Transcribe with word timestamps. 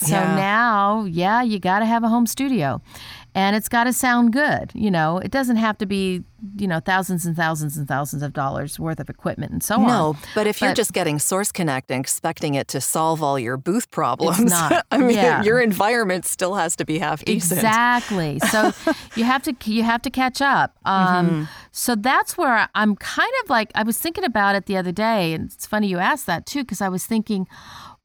So 0.00 0.12
Yeah. 0.16 0.34
now, 0.36 1.04
yeah, 1.04 1.42
you 1.42 1.58
got 1.58 1.80
to 1.80 1.86
have 1.86 2.02
a 2.04 2.08
home 2.08 2.26
studio. 2.26 2.80
And 3.32 3.54
it's 3.54 3.68
got 3.68 3.84
to 3.84 3.92
sound 3.92 4.32
good. 4.32 4.72
You 4.74 4.90
know, 4.90 5.18
it 5.18 5.30
doesn't 5.30 5.54
have 5.54 5.78
to 5.78 5.86
be, 5.86 6.24
you 6.56 6.66
know, 6.66 6.80
thousands 6.80 7.24
and 7.26 7.36
thousands 7.36 7.76
and 7.76 7.86
thousands 7.86 8.24
of 8.24 8.32
dollars 8.32 8.76
worth 8.80 8.98
of 8.98 9.08
equipment 9.08 9.52
and 9.52 9.62
so 9.62 9.76
on. 9.76 9.86
No, 9.86 10.16
but 10.34 10.48
if 10.48 10.60
you're 10.60 10.74
just 10.74 10.92
getting 10.92 11.20
Source 11.20 11.52
Connect 11.52 11.92
and 11.92 12.00
expecting 12.00 12.54
it 12.56 12.66
to 12.68 12.80
solve 12.80 13.22
all 13.22 13.38
your 13.38 13.56
booth 13.56 13.88
problems, 13.92 14.40
not. 14.50 14.84
I 14.90 14.98
mean, 14.98 15.10
Yeah. 15.14 15.44
your 15.44 15.60
environment 15.60 16.24
still 16.26 16.56
has 16.56 16.74
to 16.74 16.84
be 16.84 16.98
half 16.98 17.24
decent. 17.24 17.60
Exactly. 17.60 18.40
So 18.50 18.72
you 19.14 19.22
have 19.22 19.44
to 19.44 19.54
you 19.64 19.84
have 19.84 20.02
to 20.02 20.10
catch 20.10 20.40
up. 20.42 20.76
Um, 20.84 21.28
Mm-hmm. 21.30 21.44
So 21.72 21.94
that's 21.94 22.36
where 22.36 22.68
I'm 22.74 22.96
kind 22.96 23.30
of 23.44 23.48
like 23.50 23.70
I 23.76 23.84
was 23.84 23.96
thinking 23.96 24.24
about 24.24 24.56
it 24.56 24.66
the 24.66 24.76
other 24.76 24.90
day, 24.90 25.34
and 25.34 25.44
it's 25.52 25.68
funny 25.68 25.86
you 25.86 25.98
asked 25.98 26.26
that 26.26 26.44
too 26.44 26.62
because 26.64 26.80
I 26.80 26.88
was 26.88 27.06
thinking, 27.06 27.46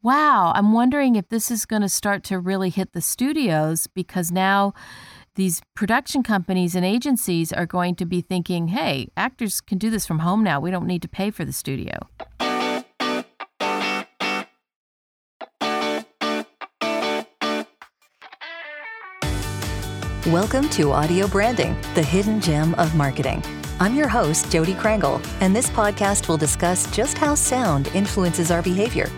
wow, 0.06 0.52
I'm 0.54 0.72
wondering 0.72 1.16
if 1.16 1.30
this 1.30 1.50
is 1.50 1.66
going 1.66 1.82
to 1.82 1.90
start 1.90 2.24
to 2.26 2.38
really 2.38 2.70
hit 2.70 2.94
the 2.94 3.02
studios 3.02 3.88
because 3.88 4.32
now 4.32 4.76
these 5.34 5.64
production 5.74 6.22
companies 6.22 6.76
and 6.76 6.86
agencies 6.86 7.52
are 7.52 7.66
going 7.66 7.96
to 7.96 8.06
be 8.06 8.22
thinking, 8.22 8.68
hey, 8.68 9.08
actors 9.18 9.62
can 9.62 9.80
do 9.80 9.90
this 9.90 10.06
from 10.06 10.20
home 10.20 10.44
now. 10.44 10.60
We 10.60 10.70
don't 10.70 10.86
need 10.86 11.02
to 11.02 11.08
pay 11.08 11.32
for 11.32 11.44
the 11.44 11.52
studio. 11.52 11.98
Welcome 20.28 20.70
to 20.70 20.92
Audio 20.92 21.28
Branding, 21.28 21.76
the 21.96 22.04
hidden 22.04 22.40
gem 22.40 22.76
of 22.76 22.94
marketing. 22.94 23.44
I'm 23.80 23.96
your 23.96 24.08
host, 24.08 24.52
Jodi 24.52 24.76
Krangle, 24.76 25.26
and 25.42 25.56
this 25.56 25.72
podcast 25.72 26.28
will 26.28 26.38
discuss 26.38 26.86
just 26.96 27.18
how 27.18 27.34
sound 27.34 27.88
influences 27.96 28.52
our 28.52 28.62
behavior. 28.62 29.10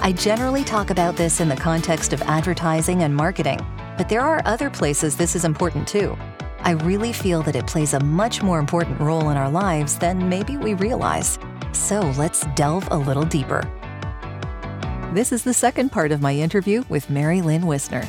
I 0.00 0.12
generally 0.12 0.62
talk 0.62 0.90
about 0.90 1.16
this 1.16 1.40
in 1.40 1.48
the 1.48 1.56
context 1.56 2.12
of 2.12 2.22
advertising 2.22 3.02
and 3.02 3.14
marketing, 3.14 3.58
but 3.96 4.08
there 4.08 4.20
are 4.20 4.42
other 4.44 4.70
places 4.70 5.16
this 5.16 5.34
is 5.34 5.44
important 5.44 5.88
too. 5.88 6.16
I 6.60 6.72
really 6.72 7.12
feel 7.12 7.42
that 7.42 7.56
it 7.56 7.66
plays 7.66 7.94
a 7.94 8.00
much 8.00 8.42
more 8.42 8.58
important 8.58 9.00
role 9.00 9.30
in 9.30 9.36
our 9.36 9.50
lives 9.50 9.98
than 9.98 10.28
maybe 10.28 10.56
we 10.56 10.74
realize. 10.74 11.38
So 11.72 12.00
let's 12.18 12.44
delve 12.54 12.88
a 12.90 12.96
little 12.96 13.24
deeper. 13.24 13.62
This 15.12 15.32
is 15.32 15.44
the 15.44 15.54
second 15.54 15.90
part 15.90 16.12
of 16.12 16.20
my 16.20 16.34
interview 16.34 16.84
with 16.88 17.08
Mary 17.08 17.40
Lynn 17.40 17.62
Wissner. 17.62 18.04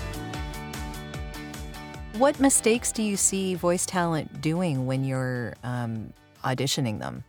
What 2.18 2.40
mistakes 2.40 2.92
do 2.92 3.04
you 3.04 3.16
see 3.16 3.56
voice 3.56 3.86
talent 3.86 4.42
doing 4.42 4.88
when 4.88 5.04
you're 5.04 5.54
um, 5.64 6.14
auditioning 6.44 7.00
them? 7.00 7.24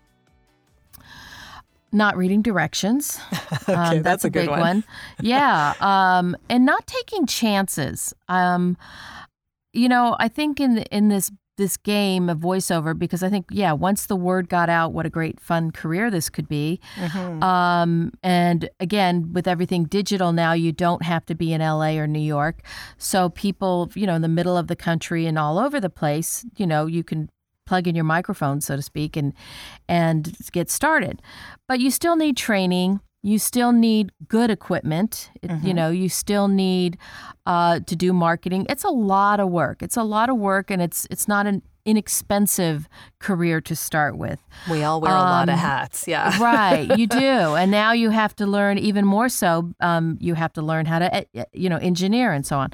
Not 1.92 2.16
reading 2.16 2.42
directions. 2.42 3.18
um, 3.68 4.02
that's 4.02 4.24
a 4.24 4.30
good 4.30 4.48
big 4.48 4.50
one. 4.50 4.84
Yeah, 5.20 5.74
um, 5.80 6.36
and 6.48 6.64
not 6.64 6.86
taking 6.86 7.26
chances. 7.26 8.14
Um, 8.28 8.76
you 9.72 9.88
know, 9.88 10.16
I 10.18 10.28
think 10.28 10.60
in 10.60 10.78
in 10.78 11.08
this 11.08 11.30
this 11.58 11.76
game 11.76 12.30
of 12.30 12.38
voiceover, 12.38 12.96
because 12.96 13.22
I 13.22 13.28
think 13.28 13.46
yeah, 13.50 13.72
once 13.72 14.06
the 14.06 14.16
word 14.16 14.48
got 14.48 14.70
out, 14.70 14.92
what 14.92 15.04
a 15.04 15.10
great 15.10 15.40
fun 15.40 15.72
career 15.72 16.10
this 16.10 16.30
could 16.30 16.48
be. 16.48 16.80
Um, 17.42 18.12
and 18.22 18.70
again, 18.80 19.32
with 19.32 19.46
everything 19.46 19.84
digital 19.84 20.32
now, 20.32 20.52
you 20.52 20.72
don't 20.72 21.02
have 21.02 21.26
to 21.26 21.34
be 21.34 21.52
in 21.52 21.60
LA 21.60 21.98
or 21.98 22.06
New 22.06 22.20
York. 22.20 22.62
So 22.96 23.28
people, 23.28 23.90
you 23.94 24.06
know, 24.06 24.14
in 24.14 24.22
the 24.22 24.28
middle 24.28 24.56
of 24.56 24.68
the 24.68 24.76
country 24.76 25.26
and 25.26 25.38
all 25.38 25.58
over 25.58 25.80
the 25.80 25.90
place, 25.90 26.46
you 26.56 26.66
know, 26.66 26.86
you 26.86 27.02
can 27.02 27.28
plug 27.68 27.86
in 27.88 27.94
your 27.94 28.04
microphone, 28.16 28.60
so 28.60 28.76
to 28.76 28.82
speak, 28.82 29.16
and 29.16 29.32
and 29.88 30.20
get 30.52 30.70
started. 30.70 31.20
But 31.68 31.78
you 31.80 31.90
still 31.90 32.16
need 32.16 32.36
training. 32.36 33.00
You 33.22 33.38
still 33.38 33.72
need 33.72 34.12
good 34.28 34.50
equipment. 34.50 35.30
It- 35.42 35.50
You 35.66 35.74
know, 35.74 35.90
you 35.90 36.08
still 36.08 36.48
need 36.48 36.96
uh, 37.46 37.80
to 37.90 37.94
do 37.96 38.12
marketing. 38.12 38.66
It's 38.68 38.84
a 38.84 38.94
lot 39.14 39.40
of 39.40 39.48
work. 39.50 39.82
It's 39.82 39.96
a 39.96 40.04
lot 40.04 40.28
of 40.30 40.36
work, 40.38 40.70
and 40.70 40.80
it's 40.82 41.06
it's 41.10 41.26
not 41.28 41.46
an 41.46 41.62
inexpensive 41.84 42.88
career 43.18 43.60
to 43.60 43.74
start 43.74 44.16
with. 44.16 44.38
We 44.70 44.82
all 44.82 45.00
wear 45.00 45.10
a 45.10 45.14
lot 45.14 45.48
of 45.48 45.54
Um, 45.54 45.58
hats. 45.58 46.06
Yeah. 46.06 46.36
right, 46.42 46.98
you 46.98 47.06
do, 47.06 47.18
and 47.56 47.70
now 47.70 47.92
you 47.92 48.10
have 48.10 48.34
to 48.36 48.46
learn 48.46 48.78
even 48.78 49.04
more 49.04 49.28
so. 49.28 49.72
Um, 49.80 50.16
you 50.20 50.34
have 50.34 50.52
to 50.54 50.62
learn 50.62 50.86
how 50.86 50.98
to, 50.98 51.14
eh, 51.36 51.44
you 51.52 51.68
know, 51.68 51.78
engineer 51.78 52.32
and 52.32 52.44
so 52.46 52.58
on. 52.58 52.70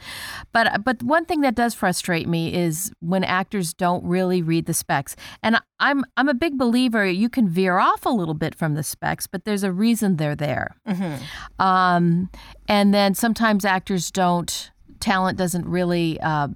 But 0.52 0.84
but 0.84 1.02
one 1.02 1.24
thing 1.24 1.40
that 1.42 1.54
does 1.54 1.74
frustrate 1.74 2.28
me 2.28 2.54
is 2.54 2.92
when 3.00 3.24
actors 3.24 3.72
don't 3.74 4.04
really 4.04 4.42
read 4.42 4.66
the 4.66 4.74
specs. 4.74 5.16
And 5.42 5.58
I'm 5.80 6.04
I'm 6.16 6.28
a 6.28 6.34
big 6.34 6.56
believer 6.58 7.06
you 7.06 7.28
can 7.28 7.48
veer 7.48 7.78
off 7.78 8.04
a 8.06 8.10
little 8.10 8.34
bit 8.34 8.54
from 8.54 8.74
the 8.74 8.82
specs, 8.82 9.26
but 9.26 9.44
there's 9.44 9.62
a 9.64 9.72
reason 9.72 10.16
they're 10.16 10.36
there. 10.36 10.76
Um, 11.58 12.30
and 12.68 12.92
then 12.94 13.14
sometimes 13.14 13.64
actors 13.64 14.10
don't. 14.10 14.70
Talent 15.00 15.36
doesn't 15.38 15.66
really. 15.66 16.18
Uh, 16.20 16.48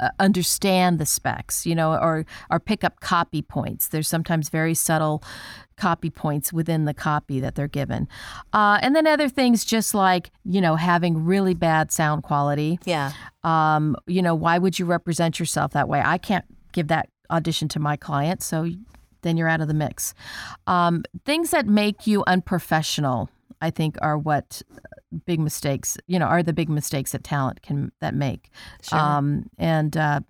uh, 0.00 0.10
understand 0.18 0.98
the 0.98 1.06
specs, 1.06 1.66
you 1.66 1.74
know, 1.74 1.92
or 1.92 2.24
or 2.50 2.60
pick 2.60 2.84
up 2.84 3.00
copy 3.00 3.42
points. 3.42 3.88
There's 3.88 4.08
sometimes 4.08 4.48
very 4.48 4.74
subtle 4.74 5.22
copy 5.76 6.08
points 6.08 6.52
within 6.52 6.86
the 6.86 6.94
copy 6.94 7.38
that 7.40 7.54
they're 7.54 7.68
given, 7.68 8.08
uh, 8.52 8.78
and 8.82 8.96
then 8.96 9.06
other 9.06 9.28
things 9.28 9.64
just 9.64 9.94
like 9.94 10.30
you 10.44 10.60
know 10.60 10.76
having 10.76 11.24
really 11.24 11.54
bad 11.54 11.92
sound 11.92 12.22
quality. 12.22 12.78
Yeah. 12.84 13.12
Um, 13.44 13.96
you 14.06 14.22
know, 14.22 14.34
why 14.34 14.58
would 14.58 14.78
you 14.78 14.86
represent 14.86 15.38
yourself 15.38 15.72
that 15.72 15.88
way? 15.88 16.02
I 16.04 16.18
can't 16.18 16.44
give 16.72 16.88
that 16.88 17.08
audition 17.30 17.68
to 17.68 17.80
my 17.80 17.96
client, 17.96 18.42
so 18.42 18.68
then 19.22 19.36
you're 19.36 19.48
out 19.48 19.60
of 19.60 19.68
the 19.68 19.74
mix. 19.74 20.14
Um, 20.66 21.04
things 21.24 21.50
that 21.50 21.66
make 21.66 22.06
you 22.06 22.22
unprofessional, 22.26 23.28
I 23.60 23.70
think, 23.70 23.96
are 24.02 24.18
what 24.18 24.62
uh, 24.74 24.78
big 25.24 25.40
mistakes. 25.40 25.96
You 26.06 26.18
know, 26.18 26.26
are 26.26 26.42
the 26.42 26.52
big 26.52 26.68
mistakes 26.68 27.12
that 27.12 27.24
talent 27.24 27.62
can 27.62 27.92
that 28.00 28.14
make. 28.14 28.50
Sure. 28.82 28.98
Um, 28.98 29.50
and 29.58 29.96
uh, 29.96 30.20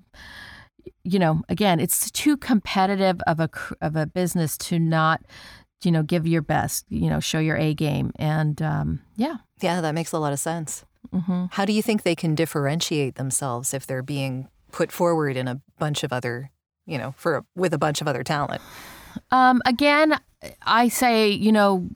you 1.02 1.18
know, 1.18 1.42
again, 1.48 1.80
it's 1.80 2.10
too 2.10 2.36
competitive 2.36 3.20
of 3.26 3.40
a 3.40 3.50
of 3.80 3.96
a 3.96 4.06
business 4.06 4.56
to 4.58 4.78
not, 4.78 5.22
you 5.82 5.90
know, 5.90 6.02
give 6.02 6.26
your 6.26 6.42
best. 6.42 6.84
You 6.88 7.10
know, 7.10 7.20
show 7.20 7.38
your 7.38 7.56
A 7.56 7.74
game, 7.74 8.12
and 8.16 8.60
um, 8.62 9.00
yeah. 9.16 9.36
yeah, 9.60 9.80
that 9.80 9.94
makes 9.94 10.12
a 10.12 10.18
lot 10.18 10.32
of 10.32 10.38
sense. 10.38 10.84
hmm 11.12 11.46
How 11.50 11.64
do 11.64 11.72
you 11.72 11.82
think 11.82 12.02
they 12.02 12.16
can 12.16 12.34
differentiate 12.34 13.14
themselves 13.14 13.72
if 13.72 13.86
they're 13.86 14.02
being 14.02 14.48
put 14.72 14.92
forward 14.92 15.36
in 15.36 15.48
a 15.48 15.60
bunch 15.78 16.02
of 16.02 16.12
other, 16.12 16.50
you 16.86 16.98
know, 16.98 17.14
for 17.16 17.36
a, 17.36 17.44
with 17.54 17.72
a 17.72 17.78
bunch 17.78 18.00
of 18.00 18.08
other 18.08 18.22
talent? 18.22 18.62
Um, 19.30 19.62
again, 19.66 20.18
I 20.62 20.88
say, 20.88 21.30
you 21.30 21.50
know, 21.52 21.88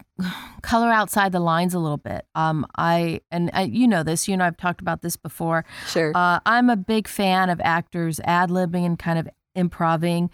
color 0.62 0.90
outside 0.90 1.32
the 1.32 1.40
lines 1.40 1.74
a 1.74 1.78
little 1.78 1.96
bit. 1.98 2.26
Um, 2.34 2.66
I 2.76 3.20
and 3.30 3.50
I, 3.52 3.62
you 3.62 3.86
know 3.86 4.02
this. 4.02 4.26
You 4.28 4.36
know, 4.36 4.44
I've 4.44 4.56
talked 4.56 4.80
about 4.80 5.02
this 5.02 5.16
before. 5.16 5.64
Sure. 5.86 6.12
Uh, 6.14 6.40
I'm 6.46 6.70
a 6.70 6.76
big 6.76 7.06
fan 7.08 7.50
of 7.50 7.60
actors 7.62 8.20
ad 8.24 8.50
libbing 8.50 8.84
and 8.86 8.98
kind 8.98 9.18
of 9.18 9.28
improving. 9.54 10.30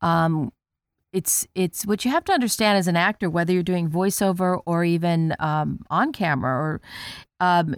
Um, 0.00 0.52
it's 1.12 1.46
it's 1.54 1.84
what 1.86 2.04
you 2.04 2.10
have 2.10 2.24
to 2.26 2.32
understand 2.32 2.78
as 2.78 2.86
an 2.86 2.96
actor, 2.96 3.28
whether 3.30 3.52
you're 3.52 3.62
doing 3.62 3.88
voiceover 3.90 4.60
or 4.66 4.84
even 4.84 5.34
um, 5.40 5.80
on 5.90 6.12
camera, 6.12 6.52
or 6.54 6.80
um, 7.40 7.74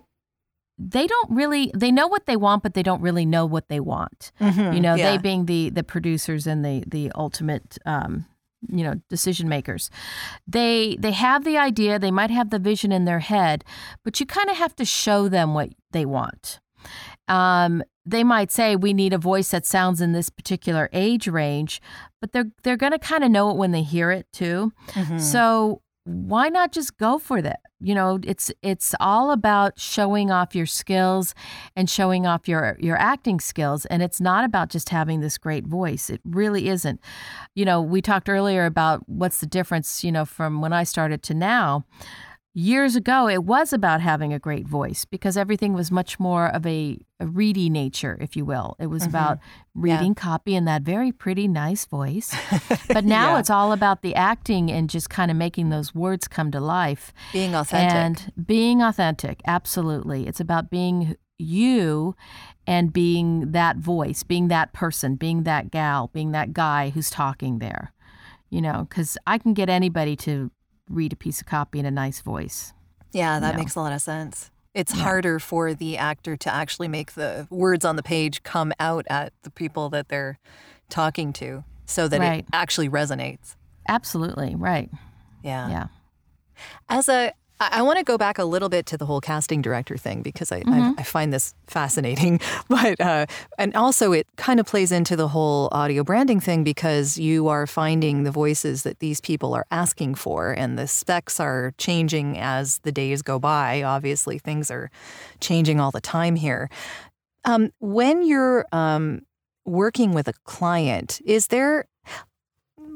they 0.79 1.07
don't 1.07 1.31
really 1.31 1.71
they 1.75 1.93
know 1.93 2.07
what 2.09 2.27
they 2.27 2.37
want, 2.37 2.63
but 2.63 2.75
they 2.75 2.83
don't 2.83 3.01
really 3.03 3.25
know 3.27 3.47
what 3.47 3.69
they 3.69 3.81
want. 3.81 4.33
You 4.41 4.81
know, 4.81 4.95
Yeah. 4.95 5.13
they 5.13 5.19
being 5.19 5.47
the 5.47 5.71
the 5.71 5.85
producers 5.85 6.47
and 6.47 6.65
the 6.65 6.83
the 6.87 7.13
ultimate 7.15 7.79
um, 7.87 8.27
you 8.69 8.85
know 8.85 8.95
decision 9.09 9.49
makers. 9.49 9.91
They 10.47 10.97
they 11.01 11.13
have 11.13 11.45
the 11.45 11.57
idea, 11.59 11.99
they 11.99 12.11
might 12.11 12.31
have 12.31 12.51
the 12.51 12.59
vision 12.59 12.93
in 12.93 13.05
their 13.05 13.21
head, 13.21 13.65
but 14.05 14.21
you 14.21 14.27
kind 14.27 14.51
of 14.51 14.57
have 14.57 14.75
to 14.77 14.85
show 14.85 15.29
them 15.29 15.55
what 15.55 15.71
they 15.93 16.05
want. 16.05 16.61
Um, 17.29 17.83
they 18.07 18.25
might 18.25 18.51
say 18.51 18.75
we 18.77 18.93
need 18.93 19.13
a 19.13 19.19
voice 19.19 19.51
that 19.51 19.67
sounds 19.67 20.01
in 20.01 20.13
this 20.13 20.31
particular 20.31 20.89
age 20.93 21.29
range, 21.29 21.81
but 22.21 22.33
they're 22.33 22.51
they're 22.63 22.77
going 22.77 22.93
to 22.93 22.99
kind 22.99 23.23
of 23.25 23.31
know 23.31 23.51
it 23.51 23.57
when 23.57 23.71
they 23.73 23.83
hear 23.83 24.11
it 24.11 24.27
too. 24.33 24.73
Mhm. 24.89 25.21
So 25.21 25.83
why 26.05 26.49
not 26.49 26.73
just 26.73 26.97
go 26.99 27.19
for 27.19 27.43
that? 27.43 27.61
You 27.81 27.95
know, 27.95 28.19
it's 28.25 28.51
it's 28.63 28.95
all 29.01 29.31
about 29.31 29.79
showing 29.79 30.31
off 30.31 30.55
your 30.55 30.67
skills 30.67 31.35
and 31.77 31.89
showing 31.89 32.27
off 32.27 32.49
your 32.49 32.77
your 32.81 32.97
acting 32.97 33.41
skills 33.41 33.87
and 33.87 34.03
it's 34.03 34.21
not 34.21 34.45
about 34.45 34.71
just 34.71 34.91
having 34.91 35.21
this 35.21 35.39
great 35.39 35.67
voice. 35.67 36.11
It 36.11 36.21
really 36.25 36.69
isn't. 36.69 37.01
You 37.55 37.65
know, 37.65 37.81
we 37.81 38.03
talked 38.03 38.29
earlier 38.29 38.67
about 38.67 39.09
what's 39.09 39.41
the 39.41 39.47
difference, 39.47 40.05
you 40.05 40.13
know, 40.13 40.25
from 40.25 40.61
when 40.61 40.73
I 40.73 40.85
started 40.85 41.23
to 41.25 41.35
now. 41.35 41.85
Years 42.53 42.97
ago, 42.97 43.29
it 43.29 43.45
was 43.45 43.73
about 43.73 44.01
having 44.01 44.33
a 44.33 44.39
great 44.41 44.67
voice 44.67 45.05
because 45.05 45.37
everything 45.37 45.73
was 45.73 45.93
much 45.93 46.19
more 46.19 46.49
of 46.49 46.67
a, 46.67 46.99
a 47.21 47.27
reedy 47.27 47.71
nature, 47.71 48.19
if 48.21 48.35
you 48.35 48.45
will. 48.45 48.75
It 48.81 48.89
was 48.89 49.05
about 49.07 49.39
mm-hmm. 49.39 49.81
reading 49.83 50.15
copy 50.17 50.57
in 50.57 50.65
that 50.65 50.83
very 50.83 51.13
pretty, 51.13 51.47
nice 51.47 51.85
voice. 51.85 52.35
But 52.89 53.05
now 53.05 53.35
Yeah. 53.35 53.39
it's 53.39 53.51
all 53.51 53.71
about 53.73 54.03
the 54.03 54.17
acting 54.17 54.69
and 54.69 54.91
just 54.91 55.09
kind 55.09 55.31
of 55.31 55.37
making 55.37 55.71
those 55.71 55.95
words 55.95 56.27
come 56.27 56.51
to 56.51 56.59
life 56.59 57.13
being 57.33 57.55
authentic. 57.55 58.27
and 58.27 58.47
being 58.47 58.83
authentic. 58.83 59.43
Absolutely. 59.47 60.27
It's 60.27 60.41
about 60.41 60.71
being 60.71 61.15
you 61.39 62.17
and 62.67 62.93
being 62.93 63.53
that 63.53 63.77
voice, 63.77 64.25
being 64.25 64.49
that 64.49 64.73
person, 64.73 65.15
being 65.15 65.45
that 65.45 65.71
gal, 65.71 66.11
being 66.13 66.33
that 66.33 66.53
guy 66.53 66.91
who's 66.91 67.11
talking 67.11 67.61
there. 67.61 67.93
You 68.51 68.61
know, 68.61 68.87
because 68.89 69.17
I 69.25 69.39
can 69.39 69.55
get 69.55 69.69
anybody 69.71 70.17
to 70.17 70.51
read 70.91 71.13
a 71.13 71.17
piece 71.17 71.41
of 71.41 71.47
copy 71.47 71.79
in 71.79 71.87
a 71.87 71.91
nice 71.91 72.21
voice. 72.21 72.73
yeah, 73.13 73.41
that 73.41 73.55
no. 73.55 73.59
makes 73.59 73.75
a 73.75 73.81
lot 73.81 73.93
of 73.93 74.03
sense. 74.03 74.51
It's 74.75 74.95
Yeah. 74.95 75.03
harder 75.03 75.39
for 75.41 75.75
the 75.75 75.97
actor 75.99 76.37
to 76.37 76.53
actually 76.55 76.87
make 76.89 77.13
the 77.15 77.47
words 77.51 77.85
on 77.85 77.97
the 77.97 78.03
page 78.03 78.43
come 78.45 78.73
out 78.79 79.05
at 79.11 79.33
the 79.43 79.51
people 79.51 79.89
that 79.91 80.09
they're 80.09 80.39
talking 80.89 81.33
to 81.35 81.65
so 81.87 82.07
that 82.07 82.21
Right. 82.21 82.41
it 82.41 82.47
actually 82.53 82.89
resonates. 82.89 83.57
Absolutely. 83.89 84.55
Right. 84.55 84.91
Yeah. 85.43 85.69
Yeah. 85.71 85.87
As 86.89 87.09
a, 87.09 87.33
I, 87.61 87.69
I 87.73 87.83
want 87.83 87.99
to 87.99 88.05
go 88.05 88.17
back 88.19 88.39
a 88.39 88.45
little 88.45 88.69
bit 88.69 88.87
to 88.87 88.97
the 88.97 89.07
whole 89.07 89.21
casting 89.21 89.63
director 89.63 89.97
thing 89.97 90.23
because 90.23 90.51
I, 90.51 90.61
Mm-hmm. 90.71 90.99
I, 90.99 91.01
I 91.01 91.03
find 91.03 91.33
this 91.33 91.55
fascinating. 91.67 92.41
But, 92.69 93.01
uh, 93.01 93.27
and 93.59 93.75
also 93.75 94.13
it 94.13 94.27
kind 94.37 94.61
of 94.61 94.67
plays 94.67 94.93
into 94.93 95.17
the 95.17 95.29
whole 95.29 95.69
audio 95.73 96.05
branding 96.05 96.39
thing 96.39 96.63
because 96.63 97.19
you 97.19 97.49
are 97.49 97.67
finding 97.67 98.23
the 98.23 98.31
voices 98.31 98.85
that 98.85 99.01
these 99.01 99.21
people 99.21 99.55
are 99.55 99.67
asking 99.71 100.15
for 100.15 100.53
and 100.53 100.79
the 100.79 100.87
specs 100.87 101.41
are 101.41 101.75
changing 101.79 102.39
as 102.39 102.79
the 102.81 102.93
days 102.93 103.23
go 103.23 103.39
by. 103.39 103.83
Obviously, 103.83 104.39
things 104.39 104.71
are 104.71 104.91
changing 105.41 105.81
all 105.81 105.91
the 105.91 106.01
time 106.01 106.37
here. 106.37 106.71
Um, 107.45 107.71
when 107.81 108.25
you're 108.25 108.67
um, 108.73 109.23
working 109.65 110.13
with 110.13 110.29
a 110.29 110.35
client, 110.45 111.21
is 111.25 111.49
there, 111.49 111.87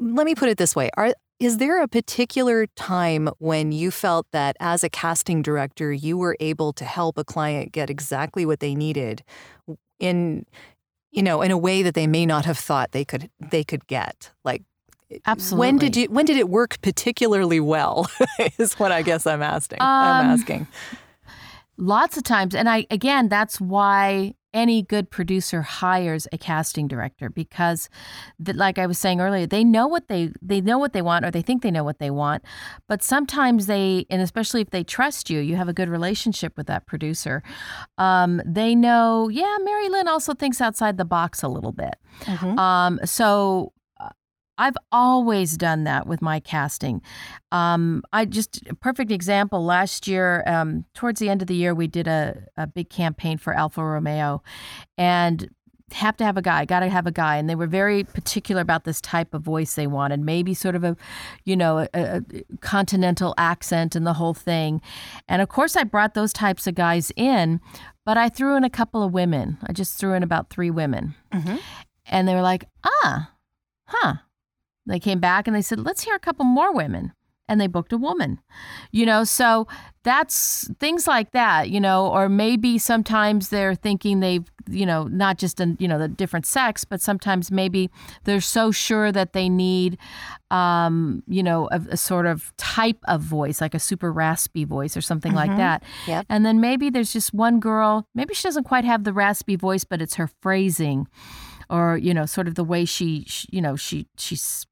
let 0.01 0.25
me 0.25 0.35
put 0.35 0.49
it 0.49 0.59
this 0.59 0.77
way, 0.77 0.91
are, 0.97 1.15
is 1.41 1.59
there 1.59 1.83
a 1.83 1.89
particular 1.89 2.67
time 2.77 3.29
when 3.39 3.73
you 3.73 3.91
felt 3.91 4.27
that 4.33 4.57
as 4.61 4.85
a 4.85 4.89
casting 4.89 5.43
director, 5.43 5.93
you 5.93 6.17
were 6.17 6.37
able 6.41 6.73
to 6.75 6.85
help 6.85 7.19
a 7.19 7.25
client 7.25 7.73
get 7.73 7.91
exactly 7.91 8.47
what 8.47 8.61
they 8.61 8.75
needed 8.75 9.23
in, 9.99 10.47
you 11.11 11.23
know, 11.23 11.43
in 11.43 11.51
a 11.51 11.59
way 11.59 11.83
that 11.83 11.95
they 11.95 12.07
may 12.07 12.25
not 12.25 12.45
have 12.45 12.59
thought 12.59 12.93
they 12.93 13.05
could 13.05 13.31
they 13.51 13.65
could 13.65 13.87
get? 13.87 14.31
Like, 14.45 14.63
Absolutely. 15.27 15.59
when 15.59 15.79
did 15.79 15.97
you 15.97 16.07
when 16.07 16.25
did 16.25 16.37
it 16.37 16.49
work 16.49 16.81
particularly 16.83 17.61
well? 17.61 18.09
is 18.59 18.75
what 18.75 18.93
I 18.93 19.03
guess 19.03 19.27
I'm 19.27 19.43
asking. 19.43 19.79
I'm 19.81 20.27
Um, 20.27 20.33
asking. 20.33 20.67
Lots 21.77 22.17
of 22.17 22.23
times. 22.23 22.55
And 22.55 22.69
I, 22.69 22.87
again, 22.91 23.29
that's 23.29 23.61
why 23.61 24.35
any 24.55 24.83
good 24.83 25.11
producer 25.11 25.61
hires 25.61 26.27
a 26.33 26.39
casting 26.39 26.89
director 26.89 27.29
because 27.29 27.91
that 28.39 28.57
like 28.57 28.79
I 28.79 28.87
was 28.87 28.99
saying 28.99 29.21
earlier, 29.21 29.47
they 29.47 29.65
know 29.65 29.87
what 29.87 30.09
they 30.09 30.31
they 30.41 30.63
know 30.63 30.79
what 30.79 30.95
they 30.95 31.03
want 31.03 31.27
or 31.27 31.31
they 31.31 31.43
think 31.43 31.63
they 31.63 31.71
know 31.71 31.85
what 31.85 31.99
they 31.99 32.11
want. 32.11 32.43
But 32.89 33.03
sometimes 33.03 33.67
they 33.67 34.07
and 34.09 34.23
especially 34.23 34.63
if 34.63 34.71
they 34.71 34.85
trust 34.85 35.29
you, 35.29 35.41
you 35.41 35.57
have 35.57 35.69
a 35.69 35.75
good 35.75 35.91
relationship 35.91 36.57
with 36.57 36.69
that 36.69 36.87
producer. 36.87 37.43
Um, 37.99 38.41
they 38.47 38.75
know, 38.75 39.29
yeah, 39.29 39.57
Mary 39.63 39.91
Lynn 39.91 40.09
also 40.09 40.33
thinks 40.33 40.63
outside 40.63 40.97
the 40.97 41.05
box 41.05 41.43
a 41.43 41.49
little 41.49 41.73
bit. 41.73 41.97
Mhm. 42.23 42.59
Um, 42.59 43.01
so 43.05 43.74
I've 44.57 44.77
always 44.93 45.57
done 45.57 45.85
that 45.85 46.07
with 46.07 46.23
my 46.23 46.39
casting. 46.41 47.03
Um, 47.53 48.03
I 48.13 48.25
just 48.25 48.61
a 48.69 48.75
perfect 48.75 49.11
example. 49.11 49.65
Last 49.65 50.07
year, 50.07 50.43
um, 50.47 50.85
towards 50.95 51.21
the 51.21 51.29
end 51.29 51.43
of 51.43 51.49
the 51.49 51.57
year, 51.57 51.75
we 51.75 51.87
did 51.87 52.07
a, 52.07 52.45
a 52.57 52.67
big 52.67 52.89
campaign 52.89 53.39
for 53.39 53.53
Alfa 53.55 53.83
Romeo, 53.83 54.43
and 54.97 55.51
have 55.93 56.17
to 56.17 56.25
have 56.25 56.37
a 56.37 56.43
guy, 56.43 56.65
got 56.65 56.81
to 56.81 56.89
have 56.89 57.07
a 57.07 57.13
guy, 57.13 57.37
and 57.37 57.49
they 57.49 57.55
were 57.55 57.67
very 57.67 58.05
particular 58.05 58.63
about 58.63 58.85
this 58.85 59.01
type 59.01 59.35
of 59.35 59.43
voice 59.43 59.75
they 59.75 59.87
wanted. 59.87 60.19
Maybe 60.21 60.55
sort 60.55 60.75
of 60.75 60.83
a, 60.83 60.97
you 61.45 61.57
know, 61.57 61.81
a, 61.81 61.89
a 61.95 62.23
continental 62.61 63.35
accent 63.37 63.95
and 63.95 64.07
the 64.07 64.15
whole 64.15 64.35
thing. 64.35 64.81
And 65.29 65.43
of 65.43 65.49
course, 65.49 65.77
I 65.77 65.85
brought 65.85 66.15
those 66.15 66.33
types 66.33 66.67
of 66.67 66.75
guys 66.75 67.13
in, 67.17 67.61
but 68.05 68.17
I 68.17 68.29
threw 68.29 68.57
in 68.57 68.65
a 68.65 68.71
couple 68.71 69.03
of 69.03 69.13
women. 69.13 69.59
I 69.67 69.73
just 69.73 69.99
threw 69.99 70.15
in 70.15 70.23
about 70.23 70.49
three 70.51 70.71
women, 70.71 71.15
Mhm. 71.33 71.61
and 72.07 72.27
they 72.27 72.35
were 72.35 72.43
like, 72.43 72.65
ah, 72.85 73.31
huh. 73.87 74.15
They 74.87 74.99
came 75.01 75.19
back 75.21 75.47
and 75.47 75.55
they 75.57 75.63
said, 75.63 75.81
let's 75.81 76.03
hear 76.05 76.15
a 76.15 76.19
couple 76.21 76.45
more 76.45 76.73
women. 76.73 77.13
And 77.47 77.61
they 77.61 77.67
booked 77.67 77.93
a 77.93 77.99
woman, 77.99 78.41
you 78.91 79.05
know. 79.05 79.23
So 79.25 79.69
that's 80.03 80.67
things 80.81 81.07
like 81.07 81.33
that, 81.33 81.69
you 81.69 81.79
know, 81.79 82.07
or 82.11 82.27
maybe 82.31 82.79
sometimes 82.79 83.51
they're 83.51 83.75
thinking 83.75 84.21
they've, 84.21 84.51
you 84.67 84.87
know, 84.87 85.05
not 85.05 85.37
just 85.37 85.61
in, 85.61 85.77
you 85.79 85.87
know, 85.87 85.99
the 85.99 86.09
different 86.09 86.47
sex, 86.47 86.85
but 86.87 87.03
sometimes 87.03 87.51
maybe 87.51 87.91
they're 88.25 88.41
so 88.41 88.71
sure 88.71 89.13
that 89.13 89.35
they 89.35 89.51
need, 89.51 89.99
um, 90.51 91.23
you 91.27 91.43
know, 91.43 91.69
a, 91.71 91.81
a 91.91 91.97
sort 91.99 92.25
of 92.25 92.51
type 92.57 92.99
of 93.05 93.21
voice, 93.21 93.61
like 93.61 93.75
a 93.75 93.79
super 93.79 94.11
raspy 94.11 94.65
voice 94.65 94.97
or 94.97 95.03
something 95.03 95.35
like 95.35 95.51
Mhm. 95.51 95.57
that. 95.59 95.83
Yep. 96.07 96.25
And 96.31 96.47
then 96.47 96.63
maybe 96.63 96.89
there's 96.89 97.13
just 97.13 97.35
one 97.35 97.61
girl, 97.61 98.09
maybe 98.15 98.33
she 98.33 98.43
doesn't 98.49 98.65
quite 98.65 98.87
have 98.87 99.05
the 99.05 99.13
raspy 99.13 99.57
voice, 99.57 99.85
but 99.85 100.01
it's 100.01 100.15
her 100.15 100.29
phrasing 100.41 101.09
or, 101.69 101.99
you 101.99 102.15
know, 102.15 102.25
sort 102.25 102.49
of 102.49 102.55
the 102.55 102.65
way 102.65 102.87
she, 102.87 103.25
sh 103.27 103.47
you 103.51 103.61
know, 103.61 103.77
she, 103.77 104.07
she 104.17 104.35
s- 104.35 104.65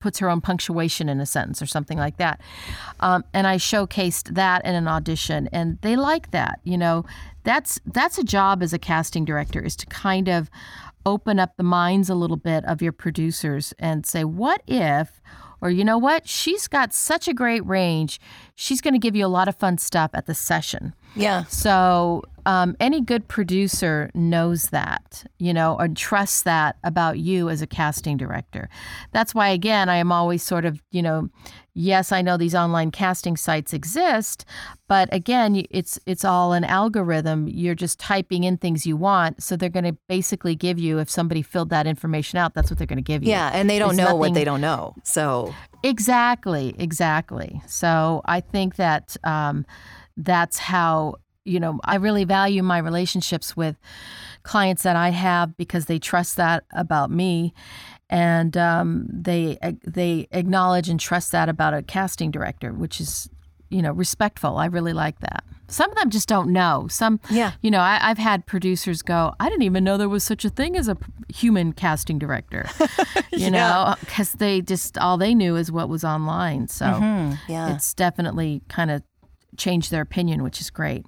puts 0.00 0.18
her 0.18 0.28
own 0.28 0.40
punctuation 0.40 1.08
in 1.08 1.20
a 1.20 1.26
sentence 1.26 1.60
or 1.60 1.66
something 1.66 1.98
like 1.98 2.16
that. 2.18 2.40
Um, 3.00 3.24
and 3.32 3.46
I 3.46 3.56
showcased 3.56 4.34
that 4.34 4.64
in 4.64 4.74
an 4.74 4.88
audition 4.88 5.48
and 5.52 5.78
they 5.82 5.96
like 5.96 6.30
that, 6.30 6.60
you 6.64 6.78
know, 6.78 7.04
that's, 7.44 7.80
that's 7.86 8.18
a 8.18 8.24
job 8.24 8.62
as 8.62 8.72
a 8.72 8.78
casting 8.78 9.24
director 9.24 9.60
is 9.60 9.74
to 9.76 9.86
kind 9.86 10.28
of 10.28 10.50
open 11.06 11.38
up 11.38 11.56
the 11.56 11.62
minds 11.62 12.10
a 12.10 12.14
little 12.14 12.36
bit 12.36 12.64
of 12.66 12.82
your 12.82 12.92
producers 12.92 13.72
and 13.78 14.04
say, 14.04 14.24
what 14.24 14.62
if, 14.66 15.20
or 15.60 15.70
you 15.70 15.84
know 15.84 15.98
what, 15.98 16.28
she's 16.28 16.68
got 16.68 16.92
such 16.92 17.26
a 17.26 17.34
great 17.34 17.64
range, 17.66 18.20
she's 18.54 18.80
going 18.80 18.94
to 18.94 19.00
give 19.00 19.16
you 19.16 19.24
a 19.24 19.28
lot 19.28 19.48
of 19.48 19.56
fun 19.56 19.78
stuff 19.78 20.10
at 20.14 20.26
the 20.26 20.34
session. 20.34 20.94
Yeah. 21.16 21.44
So 21.44 22.22
um, 22.48 22.74
any 22.80 23.02
good 23.02 23.28
producer 23.28 24.10
knows 24.14 24.70
that, 24.70 25.26
you 25.38 25.52
know, 25.52 25.76
or 25.78 25.86
trusts 25.86 26.44
that 26.44 26.76
about 26.82 27.18
you 27.18 27.50
as 27.50 27.60
a 27.60 27.66
casting 27.66 28.16
director. 28.16 28.70
That's 29.12 29.34
why, 29.34 29.50
again, 29.50 29.90
I 29.90 29.96
am 29.96 30.10
always 30.10 30.42
sort 30.42 30.64
of, 30.64 30.80
you 30.90 31.02
know, 31.02 31.28
yes, 31.74 32.10
I 32.10 32.22
know 32.22 32.38
these 32.38 32.54
online 32.54 32.90
casting 32.90 33.36
sites 33.36 33.74
exist, 33.74 34.46
but 34.88 35.12
again, 35.12 35.62
it's 35.70 36.00
it's 36.06 36.24
all 36.24 36.54
an 36.54 36.64
algorithm. 36.64 37.48
You're 37.48 37.74
just 37.74 38.00
typing 38.00 38.44
in 38.44 38.56
things 38.56 38.86
you 38.86 38.96
want, 38.96 39.42
so 39.42 39.54
they're 39.54 39.68
going 39.68 39.84
to 39.84 39.98
basically 40.08 40.54
give 40.54 40.78
you 40.78 41.00
if 41.00 41.10
somebody 41.10 41.42
filled 41.42 41.68
that 41.68 41.86
information 41.86 42.38
out, 42.38 42.54
that's 42.54 42.70
what 42.70 42.78
they're 42.78 42.86
going 42.86 42.96
to 42.96 43.02
give 43.02 43.22
you. 43.22 43.28
Yeah. 43.28 43.50
And 43.52 43.68
they 43.68 43.78
don't 43.78 43.94
There's 43.94 44.08
know 44.08 44.16
what 44.16 44.32
they 44.32 44.44
don't 44.44 44.62
know. 44.62 44.94
So, 45.04 45.54
Exactly, 45.82 46.74
exactly. 46.78 47.60
So 47.66 48.22
I 48.24 48.40
think 48.40 48.76
that 48.76 49.18
um, 49.22 49.66
that's 50.16 50.56
how 50.56 51.16
you 51.48 51.58
know 51.60 51.80
I 51.84 51.96
really 51.96 52.24
value 52.24 52.62
my 52.62 52.78
relationships 52.78 53.56
with 53.56 53.76
clients 54.42 54.82
that 54.82 54.96
I 54.96 55.10
have 55.10 55.56
because 55.56 55.86
they 55.86 55.98
trust 55.98 56.36
that 56.36 56.64
about 56.72 57.10
me, 57.10 57.52
and 58.10 58.56
um, 58.56 59.06
they 59.10 59.58
they 59.84 60.28
acknowledge 60.30 60.88
and 60.88 60.98
trust 61.00 61.32
that 61.32 61.48
about 61.48 61.74
a 61.74 61.82
casting 61.82 62.30
director, 62.30 62.72
which 62.72 63.00
is 63.00 63.28
you 63.70 63.82
know 63.82 63.92
respectful. 63.92 64.56
I 64.58 64.66
really 64.66 64.92
like 64.92 65.20
that. 65.20 65.44
Some 65.70 65.90
of 65.90 65.96
them 65.98 66.08
just 66.08 66.28
don't 66.28 66.50
know. 66.50 66.86
Some 66.88 67.20
yeah. 67.28 67.52
you 67.60 67.70
know, 67.70 67.80
I, 67.80 67.98
I've 68.00 68.16
had 68.16 68.46
producers 68.46 69.02
go, 69.02 69.34
I 69.38 69.50
didn't 69.50 69.64
even 69.64 69.84
know 69.84 69.98
there 69.98 70.08
was 70.08 70.24
such 70.24 70.46
a 70.46 70.48
thing 70.48 70.78
as 70.78 70.88
a 70.88 70.96
human 71.28 71.74
casting 71.74 72.18
director, 72.18 72.64
you 73.32 73.50
know, 73.50 73.94
because 74.00 74.32
they 74.32 74.62
just, 74.62 74.96
all 74.96 75.18
they 75.18 75.34
knew 75.34 75.56
is 75.56 75.70
what 75.70 75.90
was 75.90 76.04
online. 76.04 76.68
So 76.68 76.86
Mhm. 76.86 77.38
Yeah. 77.50 77.74
it's 77.74 77.92
definitely 77.92 78.62
kind 78.68 78.90
of 78.90 79.02
changed 79.58 79.90
their 79.90 80.00
opinion, 80.00 80.42
which 80.42 80.58
is 80.58 80.70
great. 80.70 81.04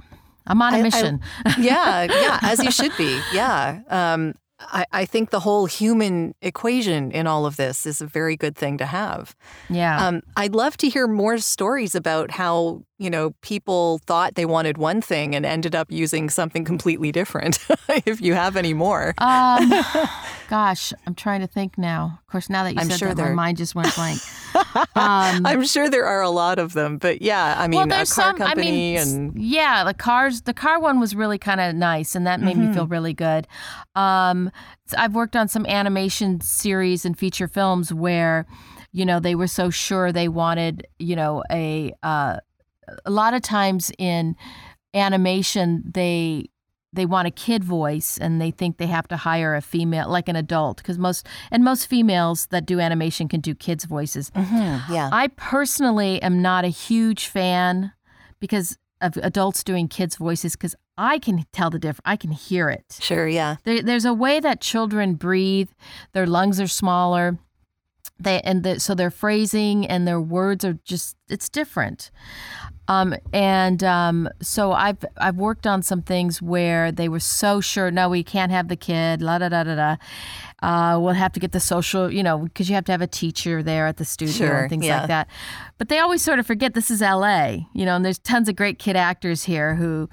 I'm 0.46 0.60
on 0.62 0.72
a 0.74 0.76
I- 0.76 0.80
I- 0.80 0.82
mission. 0.82 1.20
yeah, 1.58 2.02
yeah, 2.04 2.38
as 2.42 2.62
you 2.62 2.70
should 2.70 2.96
be. 2.96 3.20
Yeah. 3.32 3.80
Um, 3.88 4.34
I, 4.60 4.84
I 4.92 5.04
think 5.06 5.30
the 5.30 5.40
whole 5.40 5.64
human 5.64 6.34
equation 6.42 7.10
in 7.12 7.26
all 7.26 7.46
of 7.46 7.56
this 7.56 7.86
is 7.86 8.02
a 8.02 8.06
very 8.06 8.36
good 8.36 8.54
thing 8.56 8.76
to 8.78 8.84
have. 8.86 9.34
yeah. 9.70 10.06
Um, 10.06 10.20
I'd 10.36 10.54
love 10.54 10.76
to 10.78 10.88
hear 10.90 11.06
more 11.06 11.38
stories 11.38 11.94
about 11.94 12.30
how, 12.32 12.82
you 13.00 13.08
know, 13.10 13.30
people 13.40 13.98
thought 14.06 14.34
they 14.34 14.44
wanted 14.44 14.76
one 14.78 15.00
thing 15.00 15.34
and 15.34 15.46
ended 15.46 15.74
up 15.74 15.90
using 15.90 16.28
something 16.28 16.64
completely 16.66 17.10
different, 17.10 17.58
if 18.06 18.20
you 18.20 18.34
have 18.34 18.56
any 18.56 18.74
more. 18.74 19.14
um, 19.18 19.72
gosh, 20.50 20.92
I'm 21.06 21.14
trying 21.14 21.40
to 21.40 21.46
think 21.46 21.78
now. 21.78 22.18
Of 22.20 22.26
course, 22.30 22.50
now 22.50 22.62
that 22.64 22.74
you 22.74 22.80
I'm 22.80 22.88
said 22.88 22.98
sure 22.98 23.14
that, 23.14 23.22
my 23.30 23.32
mind 23.34 23.56
just 23.56 23.74
went 23.74 23.94
blank. 23.96 24.20
Um, 24.94 25.46
I'm 25.46 25.64
sure 25.64 25.88
there 25.88 26.04
are 26.06 26.20
a 26.22 26.30
lot 26.30 26.58
of 26.58 26.74
them, 26.74 26.98
but 26.98 27.22
yeah, 27.22 27.54
I 27.58 27.68
mean, 27.68 27.78
well, 27.78 27.86
a 27.86 27.88
there's 27.90 28.12
car 28.12 28.24
some. 28.30 28.36
company 28.36 28.96
I 28.96 29.04
mean, 29.04 29.30
and 29.32 29.42
yeah, 29.42 29.84
the 29.84 29.94
cars. 29.94 30.42
The 30.42 30.52
car 30.54 30.78
one 30.80 31.00
was 31.00 31.14
really 31.14 31.38
kind 31.38 31.60
of 31.60 31.74
nice, 31.74 32.14
and 32.14 32.26
that 32.26 32.40
made 32.40 32.56
me 32.56 32.64
Mm-hmm. 32.64 32.74
feel 32.74 32.86
really 32.86 33.14
good. 33.14 33.46
Um, 33.94 34.50
I've 34.98 35.14
worked 35.14 35.36
on 35.36 35.48
some 35.48 35.64
animation 35.66 36.40
series 36.40 37.04
and 37.04 37.16
feature 37.18 37.48
films 37.48 37.92
where, 37.94 38.46
you 38.92 39.04
know, 39.06 39.20
they 39.20 39.34
were 39.34 39.46
so 39.46 39.70
sure 39.70 40.12
they 40.12 40.28
wanted, 40.28 40.86
you 40.98 41.16
know, 41.16 41.42
a. 41.50 41.92
Uh, 42.02 42.38
a 43.04 43.10
lot 43.10 43.34
of 43.34 43.42
times 43.42 43.90
in 43.98 44.36
animation, 44.94 45.82
they 45.84 46.50
they 46.92 47.06
want 47.06 47.28
a 47.28 47.30
kid 47.30 47.62
voice 47.62 48.18
and 48.18 48.40
they 48.40 48.50
think 48.50 48.78
they 48.78 48.88
have 48.88 49.06
to 49.06 49.16
hire 49.16 49.54
a 49.54 49.60
female 49.60 50.08
like 50.08 50.28
an 50.28 50.34
adult 50.34 50.78
because 50.78 50.98
most 50.98 51.24
and 51.52 51.62
most 51.62 51.86
females 51.86 52.46
that 52.46 52.66
do 52.66 52.80
animation 52.80 53.28
can 53.28 53.40
do 53.40 53.54
kids 53.54 53.84
voices 53.84 54.30
mm-hmm, 54.30 54.92
yeah. 54.92 55.08
I 55.12 55.28
personally 55.28 56.20
am 56.20 56.42
not 56.42 56.64
a 56.64 56.68
huge 56.68 57.28
fan 57.28 57.92
because 58.40 58.76
of 59.00 59.16
adults 59.18 59.64
doing 59.64 59.88
kids' 59.88 60.16
voices 60.16 60.56
because 60.56 60.74
I 60.98 61.18
can 61.18 61.46
tell 61.52 61.70
the 61.70 61.78
difference. 61.78 62.02
I 62.04 62.16
can 62.16 62.32
hear 62.32 62.68
it. 62.68 62.84
Sure, 63.00 63.26
yeah. 63.26 63.56
There, 63.64 63.82
there's 63.82 64.04
a 64.04 64.12
way 64.12 64.40
that 64.40 64.60
children 64.60 65.14
breathe. 65.14 65.70
Their 66.12 66.26
lungs 66.26 66.60
are 66.60 66.66
smaller. 66.66 67.38
They 68.20 68.40
and 68.42 68.62
the, 68.62 68.80
so 68.80 68.94
their 68.94 69.10
phrasing 69.10 69.86
and 69.86 70.06
their 70.06 70.20
words 70.20 70.64
are 70.64 70.78
just 70.84 71.16
it's 71.28 71.48
different. 71.48 72.10
Um, 72.88 73.14
and 73.32 73.84
um, 73.84 74.28
so 74.42 74.72
I've 74.72 75.04
I've 75.16 75.36
worked 75.36 75.66
on 75.66 75.82
some 75.82 76.02
things 76.02 76.42
where 76.42 76.90
they 76.90 77.08
were 77.08 77.20
so 77.20 77.60
sure 77.60 77.90
no 77.90 78.08
we 78.08 78.24
can't 78.24 78.50
have 78.50 78.68
the 78.68 78.76
kid 78.76 79.22
la 79.22 79.38
da 79.38 79.48
da 79.48 79.64
da 79.64 79.74
da. 79.74 79.96
Uh, 80.62 80.98
we'll 81.00 81.14
have 81.14 81.32
to 81.32 81.40
get 81.40 81.52
the 81.52 81.60
social 81.60 82.12
you 82.12 82.22
know 82.22 82.38
because 82.38 82.68
you 82.68 82.74
have 82.74 82.84
to 82.86 82.92
have 82.92 83.00
a 83.00 83.06
teacher 83.06 83.62
there 83.62 83.86
at 83.86 83.96
the 83.96 84.04
studio 84.04 84.34
Sure, 84.34 84.60
and 84.62 84.70
things 84.70 84.86
yeah. 84.86 84.98
like 84.98 85.08
that. 85.08 85.28
But 85.78 85.88
they 85.88 85.98
always 85.98 86.22
sort 86.22 86.38
of 86.38 86.46
forget 86.46 86.74
this 86.74 86.90
is 86.90 87.00
LA 87.00 87.58
you 87.72 87.84
know 87.86 87.96
and 87.96 88.04
there's 88.04 88.18
tons 88.18 88.48
of 88.48 88.56
great 88.56 88.78
kid 88.78 88.96
actors 88.96 89.44
here 89.44 89.76
who 89.76 90.08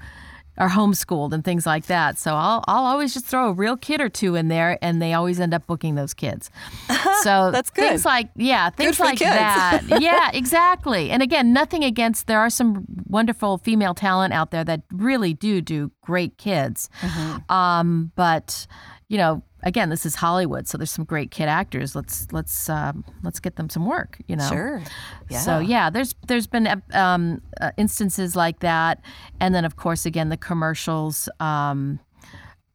are 0.58 0.68
homeschooled 0.68 1.32
and 1.32 1.44
things 1.44 1.64
like 1.64 1.86
that. 1.86 2.18
So 2.18 2.34
I'll 2.34 2.64
I'll 2.66 2.84
always 2.84 3.14
just 3.14 3.26
throw 3.26 3.48
a 3.48 3.52
real 3.52 3.76
kid 3.76 4.00
or 4.00 4.08
two 4.08 4.34
in 4.34 4.48
there, 4.48 4.78
and 4.82 5.00
they 5.00 5.14
always 5.14 5.40
end 5.40 5.54
up 5.54 5.66
booking 5.66 5.94
those 5.94 6.14
kids. 6.14 6.50
So 7.22 7.50
That's 7.50 7.70
good. 7.70 7.88
Things 7.88 8.04
like 8.04 8.28
yeah, 8.36 8.70
things 8.70 9.00
like 9.00 9.18
kids. 9.18 9.30
that. 9.30 9.82
yeah, 10.00 10.30
exactly. 10.32 11.10
And 11.10 11.20
again, 11.20 11.52
nothing 11.52 11.82
against. 11.82 12.28
There 12.28 12.38
are 12.38 12.50
some 12.50 12.84
wonderful 13.08 13.58
female 13.58 13.92
talent 13.92 14.32
out 14.32 14.52
there 14.52 14.62
that 14.62 14.82
really 14.92 15.34
do 15.34 15.60
do 15.60 15.90
great 16.00 16.38
kids. 16.38 16.88
Mm-hmm. 17.00 17.52
Um, 17.52 18.12
but 18.14 18.68
you 19.08 19.18
know, 19.18 19.42
again, 19.62 19.90
this 19.90 20.06
is 20.06 20.16
Hollywood, 20.16 20.66
so 20.68 20.78
there's 20.78 20.90
some 20.90 21.04
great 21.04 21.30
kid 21.30 21.48
actors. 21.48 21.94
Let's 21.94 22.26
let's 22.32 22.68
um, 22.68 23.04
let's 23.22 23.40
get 23.40 23.56
them 23.56 23.68
some 23.68 23.86
work. 23.86 24.18
You 24.26 24.36
know. 24.36 24.48
Sure. 24.48 24.82
Yeah. 25.28 25.40
So 25.40 25.58
yeah, 25.58 25.90
there's 25.90 26.14
there's 26.26 26.46
been 26.46 26.82
um, 26.92 27.42
uh, 27.60 27.70
instances 27.76 28.36
like 28.36 28.60
that, 28.60 29.00
and 29.40 29.54
then 29.54 29.64
of 29.64 29.76
course 29.76 30.06
again 30.06 30.28
the 30.28 30.36
commercials, 30.36 31.28
um, 31.40 32.00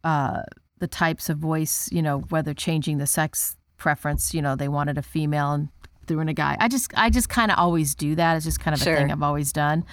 uh, 0.04 0.42
the 0.80 0.88
types 0.88 1.30
of 1.30 1.38
voice, 1.38 1.90
you 1.92 2.02
know, 2.02 2.20
whether 2.30 2.54
changing 2.54 2.98
the 2.98 3.08
sex 3.08 3.56
preference, 3.78 4.34
you 4.34 4.42
know, 4.42 4.56
they 4.56 4.68
wanted 4.68 4.98
a 4.98 5.02
female 5.02 5.52
and 5.54 5.70
threw 6.06 6.20
in 6.20 6.28
a 6.28 6.34
guy. 6.34 6.58
I 6.60 6.68
just 6.68 6.92
I 6.98 7.10
just 7.10 7.30
kind 7.30 7.52
of 7.52 7.58
always 7.58 7.96
do 7.96 8.16
that. 8.16 8.36
It's 8.36 8.46
just 8.46 8.60
kind 8.60 8.76
of 8.76 8.82
Sure. 8.82 8.94
a 8.94 8.98
thing 8.98 9.12
I've 9.12 9.24
always 9.24 9.54
done. 9.54 9.86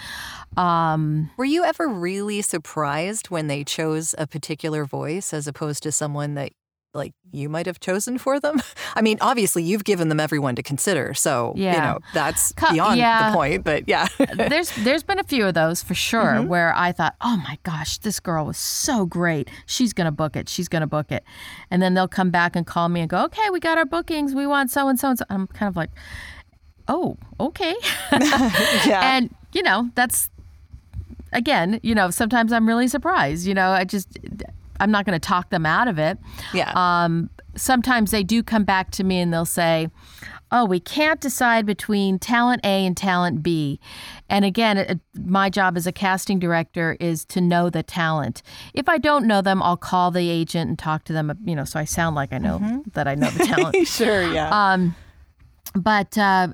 Um, 0.57 1.31
Were 1.37 1.45
you 1.45 1.65
ever 1.65 1.87
really 1.89 2.43
surprised 2.43 3.31
when 3.31 3.47
they 3.47 3.63
chose 3.63 4.15
a 4.19 4.27
particular 4.27 4.85
voice 4.85 5.33
as 5.33 5.47
opposed 5.47 5.83
to 5.85 5.93
someone 5.93 6.35
that 6.35 6.53
like 6.93 7.13
you 7.31 7.49
might 7.49 7.67
have 7.67 7.79
chosen 7.81 8.19
for 8.19 8.41
them? 8.41 8.61
I 8.97 9.03
mean, 9.03 9.19
obviously 9.21 9.63
you've 9.63 9.85
given 9.85 10.09
them 10.09 10.19
everyone 10.21 10.57
to 10.57 10.63
consider, 10.63 11.15
so 11.15 11.53
you 11.57 11.71
know 11.71 11.99
that's 12.15 12.53
Co- 12.53 12.73
beyond 12.73 12.99
yeah. 12.99 13.31
the 13.31 13.37
point. 13.37 13.65
But 13.65 13.89
yeah, 13.89 14.09
there's 14.37 14.71
there's 14.77 15.03
been 15.03 15.19
a 15.19 15.25
few 15.25 15.47
of 15.47 15.55
those 15.55 15.83
for 15.83 15.95
sure 15.95 16.21
Mm-hmm. 16.21 16.49
where 16.49 16.75
I 16.77 16.93
thought, 16.93 17.15
oh 17.21 17.37
my 17.49 17.59
gosh, 17.63 17.99
this 17.99 18.19
girl 18.21 18.47
was 18.47 18.57
so 18.59 19.07
great. 19.07 19.49
She's 19.67 19.93
gonna 19.93 20.13
book 20.13 20.35
it. 20.37 20.49
She's 20.49 20.69
gonna 20.69 20.87
book 20.87 21.11
it, 21.13 21.25
and 21.71 21.81
then 21.81 21.95
they'll 21.95 22.09
come 22.09 22.31
back 22.31 22.57
and 22.57 22.67
call 22.67 22.89
me 22.89 23.01
and 23.01 23.09
go, 23.09 23.25
okay, 23.27 23.51
we 23.51 23.61
got 23.61 23.79
our 23.79 23.87
bookings. 23.87 24.35
We 24.35 24.47
want 24.47 24.71
so 24.71 24.89
and 24.89 24.99
so 24.99 25.11
and 25.11 25.19
so. 25.19 25.25
I'm 25.31 25.47
kind 25.49 25.69
of 25.69 25.77
like, 25.77 25.91
oh, 26.89 27.17
okay. 27.39 27.75
yeah, 28.13 29.17
and 29.17 29.35
you 29.53 29.63
know 29.63 29.91
that's 29.95 30.29
again, 31.33 31.79
you 31.83 31.95
know, 31.95 32.11
sometimes 32.11 32.53
I'm 32.53 32.67
really 32.67 32.89
surprised. 32.89 33.47
You 33.47 33.55
know, 33.55 33.71
I 33.71 33.85
just 33.85 34.09
I'm 34.81 34.91
not 34.91 35.07
going 35.07 35.19
to 35.19 35.25
talk 35.25 35.51
them 35.51 35.65
out 35.67 35.87
of 35.89 35.99
it. 35.99 36.19
yeah. 36.53 36.73
Um, 36.75 37.31
sometimes 37.57 38.11
they 38.11 38.23
do 38.23 38.43
come 38.43 38.65
back 38.65 38.91
to 38.93 39.05
me 39.05 39.21
and 39.21 39.33
they'll 39.33 39.45
say, 39.45 39.89
"Oh, 40.51 40.65
we 40.65 40.81
can't 40.81 41.21
decide 41.21 41.67
between 41.67 42.19
talent 42.19 42.61
A 42.65 42.87
and 42.87 42.97
talent 42.97 43.43
B." 43.43 43.79
And 44.29 44.45
again, 44.45 44.79
it, 44.79 45.01
my 45.15 45.51
job 45.51 45.77
as 45.77 45.87
a 45.87 45.93
casting 45.93 46.39
director 46.39 46.97
is 47.01 47.25
to 47.27 47.41
know 47.41 47.71
the 47.71 47.83
talent. 47.83 48.43
If 48.75 48.89
I 48.89 48.99
don't 48.99 49.27
know 49.27 49.43
them, 49.43 49.63
I'll 49.63 49.77
call 49.77 50.11
the 50.11 50.29
agent 50.29 50.69
and 50.69 50.79
talk 50.79 51.05
to 51.05 51.13
them. 51.13 51.33
You 51.45 51.55
know, 51.57 51.65
so 51.65 51.79
I 51.79 51.85
sound 51.85 52.17
like 52.17 52.33
I 52.33 52.39
know 52.39 52.83
that 52.95 53.07
I 53.07 53.15
know 53.15 53.31
the 53.31 53.45
talent. 53.45 53.87
sure, 53.87 54.33
yeah. 54.33 54.49
Um, 54.73 54.95
but 55.75 56.17
uh, 56.19 56.49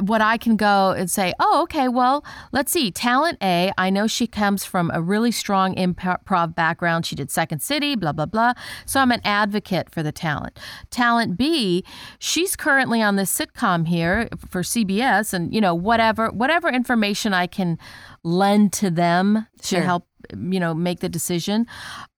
what 0.00 0.20
I 0.20 0.36
can 0.36 0.56
go 0.56 0.90
and 0.92 1.10
say, 1.10 1.32
oh, 1.40 1.62
okay, 1.62 1.88
well, 1.88 2.24
let's 2.52 2.72
see. 2.72 2.90
Talent 2.90 3.38
A, 3.42 3.72
I 3.78 3.90
know 3.90 4.06
she 4.06 4.26
comes 4.26 4.64
from 4.64 4.90
a 4.94 5.00
really 5.00 5.30
strong 5.30 5.74
improv 5.74 6.54
background. 6.54 7.06
She 7.06 7.14
did 7.14 7.30
Second 7.30 7.60
City, 7.60 7.96
blah, 7.96 8.12
blah, 8.12 8.26
blah. 8.26 8.52
So 8.84 9.00
I'm 9.00 9.12
an 9.12 9.20
advocate 9.24 9.90
for 9.90 10.02
the 10.02 10.12
talent. 10.12 10.58
Talent 10.90 11.36
B, 11.36 11.84
she's 12.18 12.56
currently 12.56 13.02
on 13.02 13.16
this 13.16 13.36
sitcom 13.36 13.86
here 13.88 14.28
for 14.48 14.62
CBS 14.62 15.32
and, 15.32 15.54
you 15.54 15.60
know, 15.60 15.74
whatever, 15.74 16.30
whatever 16.30 16.68
information 16.68 17.32
I 17.34 17.46
can 17.46 17.78
lend 18.22 18.72
to 18.74 18.90
them 18.90 19.46
Sure. 19.62 19.80
to 19.80 19.84
help 19.84 20.06
you 20.32 20.58
know 20.58 20.74
make 20.74 20.98
the 21.00 21.08
decision 21.08 21.66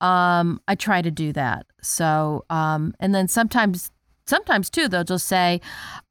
um 0.00 0.58
i 0.66 0.75
try 0.75 1.02
to 1.02 1.10
do 1.10 1.30
that 1.32 1.66
so 1.82 2.42
um 2.48 2.94
and 3.00 3.14
then 3.14 3.28
sometimes 3.28 3.90
sometimes 4.28 4.68
too 4.70 4.88
they'll 4.88 5.02
just 5.04 5.26
say 5.26 5.61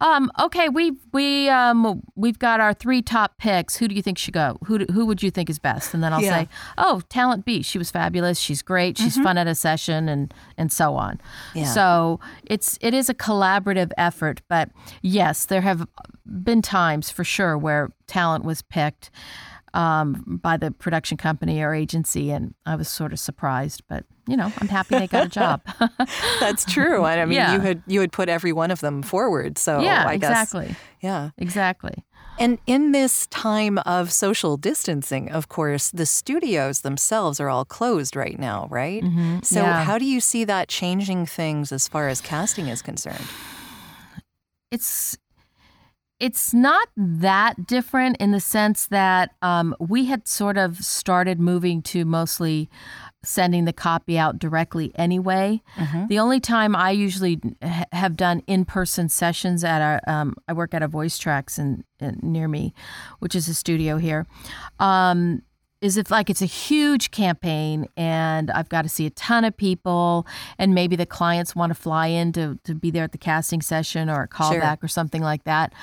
um 0.02 0.32
okay 0.40 0.68
we 0.70 0.94
we 1.14 1.48
um 1.50 2.02
we've 2.16 2.40
got 2.40 2.60
our 2.60 2.74
three 2.74 3.02
top 3.02 3.38
picks. 3.38 3.78
Who 3.78 3.88
do 3.88 3.96
you 3.96 4.02
think 4.02 4.18
should 4.18 4.34
go? 4.34 4.58
Who 4.66 4.80
do, 4.80 4.94
who 4.94 5.06
would 5.06 5.22
you 5.24 5.30
think 5.32 5.50
is 5.50 5.60
best? 5.60 5.94
And 5.94 6.04
then 6.04 6.12
i'll 6.14 6.22
Yeah. 6.22 6.42
say 6.44 6.50
oh 6.78 7.02
talent 7.10 7.46
b. 7.46 7.62
She 7.62 7.78
was 7.78 7.92
fabulous. 7.92 8.40
She's 8.40 8.62
great. 8.62 8.98
She's 8.98 9.18
fun 9.18 9.38
at 9.38 9.48
a 9.48 9.56
session 9.56 10.10
and 10.10 10.34
and 10.58 10.72
so 10.72 10.96
on. 10.96 11.20
Yeah. 11.54 11.66
so 11.66 12.20
it's 12.46 12.78
it 12.82 12.94
is 12.94 13.10
a 13.10 13.14
collaborative 13.14 13.92
effort 13.98 14.42
but 14.50 14.70
yes 15.02 15.46
there 15.46 15.62
have 15.62 15.88
been 16.26 16.62
times 16.62 17.10
for 17.10 17.24
sure 17.24 17.58
where 17.58 17.92
talent 18.08 18.44
was 18.44 18.62
picked 18.62 19.10
um, 19.78 20.40
by 20.44 20.58
the 20.58 20.72
production 20.72 21.18
company 21.18 21.62
or 21.62 21.74
agency, 21.74 22.32
and 22.32 22.54
I 22.66 22.76
was 22.76 22.88
sort 22.90 23.14
of 23.14 23.20
surprised. 23.20 23.84
But 23.88 24.06
you 24.28 24.36
know, 24.36 24.52
I'm 24.58 24.68
happy 24.68 24.98
they 24.98 25.08
got 25.08 25.26
a 25.28 25.30
job. 25.30 25.62
That's 26.40 26.66
true. 26.66 27.06
And 27.06 27.22
I 27.22 27.26
mean, 27.26 27.36
Yeah. 27.36 27.54
you 27.54 27.60
had 27.62 27.82
you 27.88 28.02
had 28.02 28.12
put 28.12 28.28
every 28.28 28.52
one 28.54 28.72
of 28.72 28.80
them 28.82 29.02
forward. 29.04 29.58
So 29.58 29.80
yeah, 29.80 30.06
I 30.08 30.18
guess 30.18 30.32
exactly, 30.32 30.76
yeah. 31.02 31.30
exactly. 31.38 32.04
And 32.40 32.60
in 32.68 32.92
this 32.92 33.26
time 33.28 33.80
of 33.80 34.12
social 34.12 34.58
distancing, 34.58 35.32
of 35.32 35.48
course, 35.50 35.90
the 35.90 36.06
studios 36.06 36.82
themselves 36.82 37.40
are 37.40 37.50
all 37.50 37.66
closed 37.66 38.16
right 38.16 38.38
now, 38.38 38.68
right? 38.70 39.02
Mhm, 39.04 39.44
So 39.44 39.62
yeah. 39.64 39.84
how 39.84 39.98
do 39.98 40.06
you 40.06 40.20
see 40.22 40.44
that 40.46 40.68
changing 40.68 41.26
things 41.26 41.72
as 41.72 41.88
far 41.88 42.10
as 42.10 42.22
casting 42.22 42.68
is 42.68 42.82
concerned? 42.84 43.26
it's 44.72 45.18
it's 46.20 46.54
not 46.54 46.88
that 46.96 47.68
different 47.68 48.18
in 48.18 48.32
the 48.32 48.40
sense 48.40 48.88
that 48.88 49.32
um, 49.42 49.76
we 49.80 50.06
had 50.06 50.28
sort 50.28 50.58
of 50.58 50.78
started 50.78 51.40
moving 51.40 51.82
to 51.84 52.06
mostly 52.06 52.70
sending 53.24 53.66
the 53.66 53.74
copy 53.74 54.18
out 54.18 54.40
directly 54.40 54.92
anyway. 54.96 55.62
The 56.08 56.20
only 56.20 56.40
time 56.40 56.76
I 56.76 56.92
usually 56.92 57.42
ha- 57.62 57.86
have 57.92 58.16
done 58.16 58.42
in-person 58.48 59.10
sessions 59.10 59.64
at 59.64 59.82
our, 59.82 60.00
um, 60.08 60.36
I 60.48 60.54
work 60.54 60.74
at 60.74 60.82
a 60.82 60.88
Voice 60.88 61.18
Tracks 61.18 61.60
in, 61.60 61.84
in 62.00 62.20
near 62.22 62.48
me, 62.48 62.74
which 63.20 63.36
is 63.36 63.48
a 63.50 63.54
studio 63.54 63.98
here. 63.98 64.26
Um, 64.80 65.42
is 65.82 65.98
if 65.98 66.10
like 66.10 66.30
it's 66.30 66.42
a 66.42 66.46
huge 66.48 67.12
campaign 67.12 67.88
and 67.96 68.50
I've 68.52 68.70
got 68.70 68.82
to 68.82 68.90
see 68.90 69.06
a 69.06 69.10
ton 69.12 69.46
of 69.46 69.56
people 69.56 70.26
and 70.58 70.74
maybe 70.74 70.96
the 70.96 71.06
clients 71.06 71.56
want 71.56 71.70
to 71.72 71.76
fly 71.76 72.08
in 72.08 72.32
to, 72.34 72.58
to 72.64 72.74
be 72.74 72.90
there 72.90 73.04
at 73.04 73.12
the 73.12 73.18
casting 73.18 73.62
session 73.62 74.10
or 74.10 74.24
a 74.24 74.28
callback 74.28 74.84
or 74.84 74.88
something 74.88 75.22
like 75.22 75.44
that. 75.44 75.74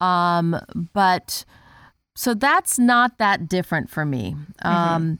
Um, 0.00 0.60
but 0.92 1.44
so 2.14 2.34
that's 2.34 2.78
not 2.78 3.18
that 3.18 3.48
different 3.48 3.90
for 3.90 4.04
me. 4.04 4.36
Um, 4.62 5.18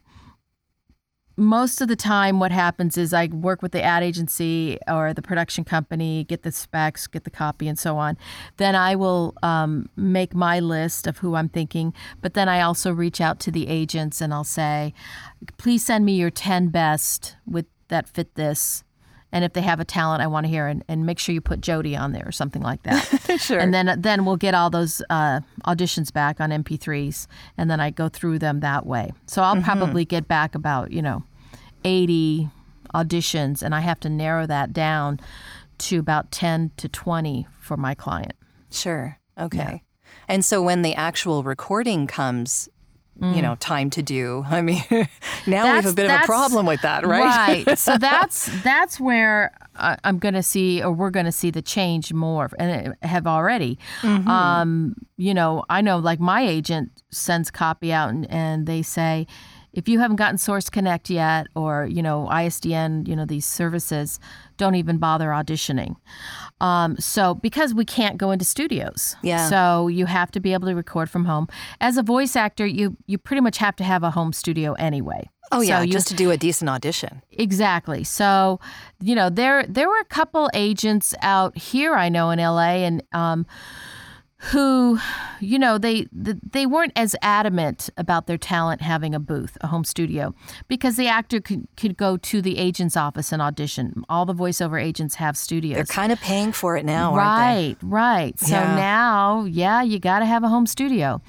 most 1.42 1.80
of 1.80 1.88
the 1.88 1.96
time 1.96 2.38
what 2.38 2.52
happens 2.52 2.96
is 2.96 3.12
I 3.12 3.26
work 3.26 3.62
with 3.62 3.72
the 3.72 3.82
ad 3.82 4.02
agency 4.02 4.78
or 4.88 5.12
the 5.12 5.22
production 5.22 5.64
company, 5.64 6.24
get 6.24 6.42
the 6.42 6.52
specs, 6.52 7.06
get 7.06 7.24
the 7.24 7.30
copy, 7.30 7.68
and 7.68 7.78
so 7.78 7.98
on. 7.98 8.16
Then 8.56 8.74
I 8.74 8.94
will 8.94 9.34
um, 9.42 9.88
make 9.96 10.34
my 10.34 10.60
list 10.60 11.06
of 11.06 11.18
who 11.18 11.34
I'm 11.34 11.48
thinking, 11.48 11.92
but 12.20 12.34
then 12.34 12.48
I 12.48 12.60
also 12.60 12.92
reach 12.92 13.20
out 13.20 13.40
to 13.40 13.50
the 13.50 13.68
agents 13.68 14.20
and 14.20 14.32
I'll 14.32 14.44
say, 14.44 14.94
please 15.58 15.84
send 15.84 16.04
me 16.04 16.14
your 16.14 16.30
10 16.30 16.68
best 16.68 17.36
with 17.46 17.66
that 17.88 18.08
fit 18.08 18.34
this. 18.34 18.84
And 19.34 19.44
if 19.44 19.54
they 19.54 19.62
have 19.62 19.80
a 19.80 19.84
talent 19.84 20.22
I 20.22 20.26
want 20.26 20.44
to 20.44 20.50
hear, 20.50 20.66
and, 20.66 20.84
and 20.88 21.06
make 21.06 21.18
sure 21.18 21.34
you 21.34 21.40
put 21.40 21.62
Jodi 21.62 21.96
on 21.96 22.12
there 22.12 22.24
or 22.26 22.32
something 22.32 22.62
like 22.62 22.82
that. 22.82 23.08
Sure. 23.40 23.58
And 23.58 23.72
then 23.72 23.98
then 23.98 24.26
we'll 24.26 24.36
get 24.36 24.54
all 24.54 24.68
those 24.68 25.00
uh, 25.08 25.40
auditions 25.66 26.12
back 26.12 26.38
on 26.38 26.50
MP3s, 26.50 27.26
and 27.56 27.70
then 27.70 27.80
I 27.80 27.88
go 27.88 28.10
through 28.10 28.40
them 28.40 28.60
that 28.60 28.84
way. 28.84 29.10
So 29.26 29.42
I'll 29.42 29.60
probably 29.62 30.04
get 30.04 30.28
back 30.28 30.54
about 30.54 30.92
you 30.92 31.00
know, 31.00 31.22
eighty 31.84 32.48
auditions, 32.94 33.62
and 33.62 33.74
I 33.74 33.80
have 33.80 34.00
to 34.00 34.08
narrow 34.08 34.46
that 34.46 34.72
down 34.72 35.20
to 35.78 35.98
about 35.98 36.30
ten 36.30 36.70
to 36.76 36.88
twenty 36.88 37.46
for 37.60 37.76
my 37.76 37.94
client. 37.94 38.34
Sure. 38.70 39.18
Okay. 39.38 39.82
And 40.28 40.44
so 40.44 40.62
when 40.62 40.82
the 40.82 40.94
actual 40.94 41.42
recording 41.42 42.06
comes, 42.06 42.68
you 43.20 43.42
know, 43.42 43.54
time 43.56 43.88
to 43.90 44.02
do, 44.02 44.44
I 44.48 44.62
mean, 44.62 44.82
now 45.46 45.64
we 45.64 45.68
have 45.68 45.84
Mm. 45.84 45.92
A 45.92 45.94
bit 45.94 46.10
of 46.10 46.22
a 46.22 46.24
problem 46.24 46.66
with 46.66 46.80
that, 46.82 47.06
right? 47.06 47.66
Right. 47.66 47.78
so 47.78 47.96
that's 48.00 48.46
that's 48.62 48.98
where 48.98 49.52
I- 49.76 49.98
I'm 50.04 50.18
going 50.18 50.34
to 50.34 50.42
see, 50.42 50.82
or 50.82 50.92
we're 50.92 51.10
going 51.10 51.26
to 51.26 51.32
see 51.32 51.50
the 51.50 51.62
change 51.62 52.12
more, 52.12 52.48
and 52.58 52.94
have 53.02 53.26
already. 53.26 53.78
Mm-hmm. 54.00 54.28
Um, 54.28 54.94
you 55.16 55.34
know, 55.34 55.64
I 55.68 55.82
know 55.82 55.98
like 55.98 56.20
my 56.20 56.42
agent 56.42 56.90
sends 57.10 57.50
copy 57.50 57.92
out, 57.92 58.10
and, 58.10 58.28
and 58.30 58.66
they 58.66 58.82
say, 58.82 59.26
if 59.72 59.88
you 59.88 59.98
haven't 60.00 60.16
gotten 60.16 60.38
Source 60.38 60.68
Connect 60.68 61.08
yet, 61.10 61.46
or 61.54 61.86
you 61.86 62.02
know 62.02 62.28
ISDN, 62.30 63.06
you 63.08 63.16
know 63.16 63.24
these 63.24 63.46
services, 63.46 64.18
don't 64.56 64.74
even 64.74 64.98
bother 64.98 65.28
auditioning. 65.28 65.96
Um, 66.60 66.96
so 66.98 67.34
because 67.34 67.74
we 67.74 67.84
can't 67.84 68.18
go 68.18 68.30
into 68.30 68.44
studios, 68.44 69.16
Yeah. 69.22 69.48
So 69.48 69.88
you 69.88 70.06
have 70.06 70.30
to 70.32 70.40
be 70.40 70.52
able 70.52 70.68
to 70.68 70.74
record 70.74 71.10
from 71.10 71.24
home. 71.24 71.48
As 71.80 71.96
a 71.96 72.02
voice 72.02 72.36
actor, 72.36 72.66
you 72.66 72.96
you 73.06 73.18
pretty 73.18 73.40
much 73.40 73.58
have 73.58 73.76
to 73.76 73.84
have 73.84 74.02
a 74.02 74.10
home 74.10 74.32
studio 74.32 74.74
anyway. 74.74 75.28
Oh 75.50 75.58
So 75.58 75.62
yeah, 75.68 75.82
you- 75.82 75.92
just 75.92 76.08
to 76.08 76.14
do 76.14 76.30
a 76.30 76.36
decent 76.36 76.70
audition. 76.70 77.20
Exactly. 77.32 78.04
So, 78.04 78.60
you 79.00 79.14
know, 79.14 79.28
there 79.28 79.64
there 79.66 79.88
were 79.88 79.98
a 80.00 80.04
couple 80.04 80.48
agents 80.54 81.14
out 81.22 81.56
here 81.58 81.94
I 81.94 82.08
know 82.08 82.30
in 82.30 82.38
LA 82.38 82.84
and 82.86 83.02
um 83.12 83.46
who 84.50 84.98
you 85.40 85.56
know 85.56 85.78
they 85.78 86.08
they 86.12 86.66
weren't 86.66 86.92
as 86.96 87.14
adamant 87.22 87.88
about 87.96 88.26
their 88.26 88.36
talent 88.36 88.80
having 88.80 89.14
a 89.14 89.20
booth 89.20 89.56
a 89.60 89.68
home 89.68 89.84
studio 89.84 90.34
because 90.66 90.96
the 90.96 91.06
actor 91.06 91.40
could, 91.40 91.68
could 91.76 91.96
go 91.96 92.16
to 92.16 92.42
the 92.42 92.58
agent's 92.58 92.96
office 92.96 93.30
and 93.32 93.40
audition. 93.40 94.04
All 94.08 94.26
the 94.26 94.34
voiceover 94.34 94.82
agents 94.82 95.14
have 95.16 95.36
studios. 95.36 95.76
They're 95.76 95.84
kind 95.84 96.10
of 96.10 96.20
paying 96.20 96.50
for 96.52 96.76
it 96.76 96.84
now, 96.84 97.14
aren't 97.14 97.16
right 97.18 97.76
right. 97.82 98.40
So 98.40 98.56
Yeah. 98.56 98.74
now 98.74 99.44
yeah 99.44 99.80
you 99.82 100.00
got 100.00 100.18
to 100.20 100.26
have 100.26 100.42
a 100.42 100.48
home 100.48 100.66
studio 100.66 101.20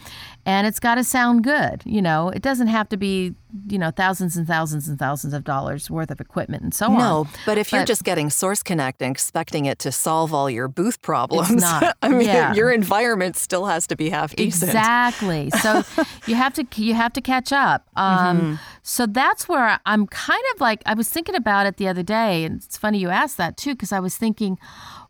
and 0.45 0.67
it's 0.67 0.79
got 0.79 0.95
to 0.95 1.03
sound 1.03 1.43
good 1.43 1.81
you 1.85 2.01
know 2.01 2.29
it 2.29 2.41
doesn't 2.41 2.67
have 2.67 2.89
to 2.89 2.97
be 2.97 3.33
you 3.67 3.77
know 3.77 3.91
thousands 3.91 4.35
and 4.35 4.47
thousands 4.47 4.87
and 4.87 4.97
thousands 4.97 5.31
of 5.33 5.43
dollars 5.43 5.89
worth 5.89 6.09
of 6.09 6.19
equipment 6.19 6.63
and 6.63 6.73
so 6.73 6.87
they? 6.87 6.93
on 6.93 6.99
No, 6.99 7.27
but 7.45 7.57
if 7.59 7.71
you're 7.71 7.85
just 7.85 8.03
getting 8.03 8.31
Source 8.31 8.63
Connect 8.63 8.99
and 9.01 9.11
expecting 9.11 9.65
it 9.65 9.77
to 9.79 9.91
solve 9.91 10.33
all 10.33 10.49
your 10.49 10.67
booth 10.67 11.03
problems, 11.03 11.51
not. 11.51 11.95
I 12.01 12.09
mean, 12.09 12.21
Yeah. 12.25 12.55
your 12.55 12.71
environment 12.71 13.35
still 13.35 13.65
has 13.67 13.85
to 13.87 13.95
be 13.95 14.09
half 14.09 14.35
decent. 14.35 14.71
Exactly. 14.71 15.51
So 15.51 15.83
you 16.25 16.33
have 16.33 16.53
to 16.55 16.65
you 16.81 16.95
have 16.95 17.13
to 17.13 17.21
catch 17.21 17.51
up. 17.53 17.87
Um, 17.95 18.33
Mm-hmm. 18.41 18.55
So 18.81 19.05
that's 19.05 19.47
where 19.47 19.79
I'm 19.85 20.07
kind 20.07 20.43
of 20.55 20.59
like 20.61 20.81
I 20.87 20.95
was 20.95 21.07
thinking 21.07 21.35
about 21.35 21.67
it 21.67 21.77
the 21.77 21.87
other 21.87 22.03
day, 22.03 22.43
and 22.45 22.55
it's 22.61 22.75
funny 22.77 22.97
you 22.97 23.09
asked 23.09 23.37
that 23.37 23.55
too 23.55 23.73
because 23.75 23.91
I 23.91 23.99
was 23.99 24.17
thinking, 24.17 24.57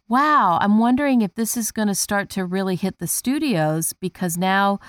wow, 0.09 0.57
I'm 0.61 0.79
wondering 0.79 1.21
if 1.21 1.35
this 1.35 1.55
is 1.55 1.71
going 1.71 1.87
to 1.87 1.95
start 1.95 2.29
to 2.31 2.43
really 2.45 2.75
hit 2.75 2.99
the 2.99 3.07
studios 3.07 3.93
because 3.93 4.37
now. 4.37 4.79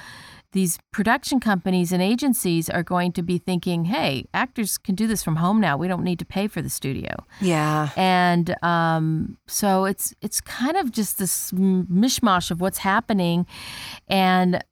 These 0.54 0.78
production 0.92 1.40
companies 1.40 1.90
and 1.90 2.00
agencies 2.00 2.70
are 2.70 2.84
going 2.84 3.11
to 3.14 3.23
be 3.23 3.38
thinking, 3.38 3.87
hey, 3.87 4.26
actors 4.32 4.78
can 4.78 4.94
do 4.94 5.08
this 5.08 5.20
from 5.20 5.37
home 5.37 5.61
now. 5.61 5.76
We 5.76 5.88
don't 5.88 6.04
need 6.04 6.20
to 6.20 6.25
pay 6.25 6.46
for 6.46 6.62
the 6.62 6.70
studio. 6.70 7.26
Yeah. 7.40 7.90
and 7.96 8.54
um, 8.62 9.37
so 9.49 9.84
it's 9.84 10.14
it's 10.23 10.40
kind 10.40 10.76
of 10.76 10.92
just 10.92 11.18
this 11.18 11.50
mishmash 11.50 12.52
of 12.52 12.61
what's 12.61 12.78
happening, 12.78 13.46
and 14.06 14.62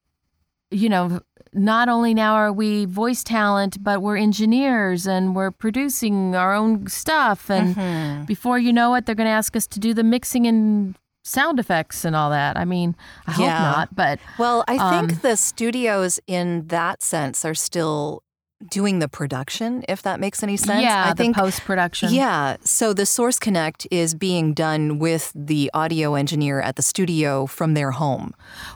you 0.70 0.88
know, 0.88 1.20
not 1.52 1.88
only 1.88 2.14
now 2.14 2.34
are 2.34 2.52
we 2.52 2.84
voice 2.84 3.24
talent, 3.24 3.82
but 3.82 4.00
we're 4.02 4.16
engineers 4.16 5.06
and 5.06 5.34
we're 5.34 5.50
producing 5.50 6.36
our 6.36 6.54
own 6.54 6.86
stuff, 6.86 7.50
and 7.50 8.26
before 8.26 8.58
you 8.58 8.72
know 8.72 8.94
it, 8.94 9.04
they're 9.04 9.16
going 9.16 9.26
to 9.26 9.32
ask 9.32 9.56
us 9.56 9.66
to 9.66 9.80
do 9.80 9.92
the 9.92 10.04
mixing 10.04 10.46
and 10.46 10.94
sound 11.22 11.58
effects 11.58 12.04
and 12.04 12.16
all 12.16 12.30
that. 12.30 12.56
I 12.56 12.64
mean, 12.64 12.96
I 13.26 13.32
hope 13.32 13.46
Yeah. 13.46 13.58
not, 13.60 13.94
but 13.94 14.18
Well, 14.38 14.64
I 14.66 14.72
think 14.78 15.12
Um, 15.12 15.18
the 15.22 15.36
studios 15.36 16.18
in 16.26 16.66
that 16.68 17.02
sense 17.02 17.44
are 17.44 17.54
still 17.54 18.22
doing 18.70 19.00
the 19.00 19.08
production, 19.08 19.84
if 19.88 20.02
that 20.02 20.20
makes 20.20 20.40
any 20.42 20.56
sense. 20.56 20.82
yeah, 20.82 21.06
I 21.08 21.14
think 21.14 21.34
the 21.34 21.42
post 21.42 21.62
production. 21.64 22.12
Yeah. 22.14 22.56
So 22.62 22.92
the 22.92 23.06
Source 23.06 23.40
Connect 23.40 23.88
is 23.90 24.14
being 24.14 24.54
done 24.54 25.00
with 25.00 25.32
the 25.34 25.68
audio 25.74 26.14
engineer 26.14 26.60
at 26.60 26.76
the 26.76 26.82
studio 26.82 27.46
from 27.46 27.74
their 27.74 27.90
home. 27.90 28.34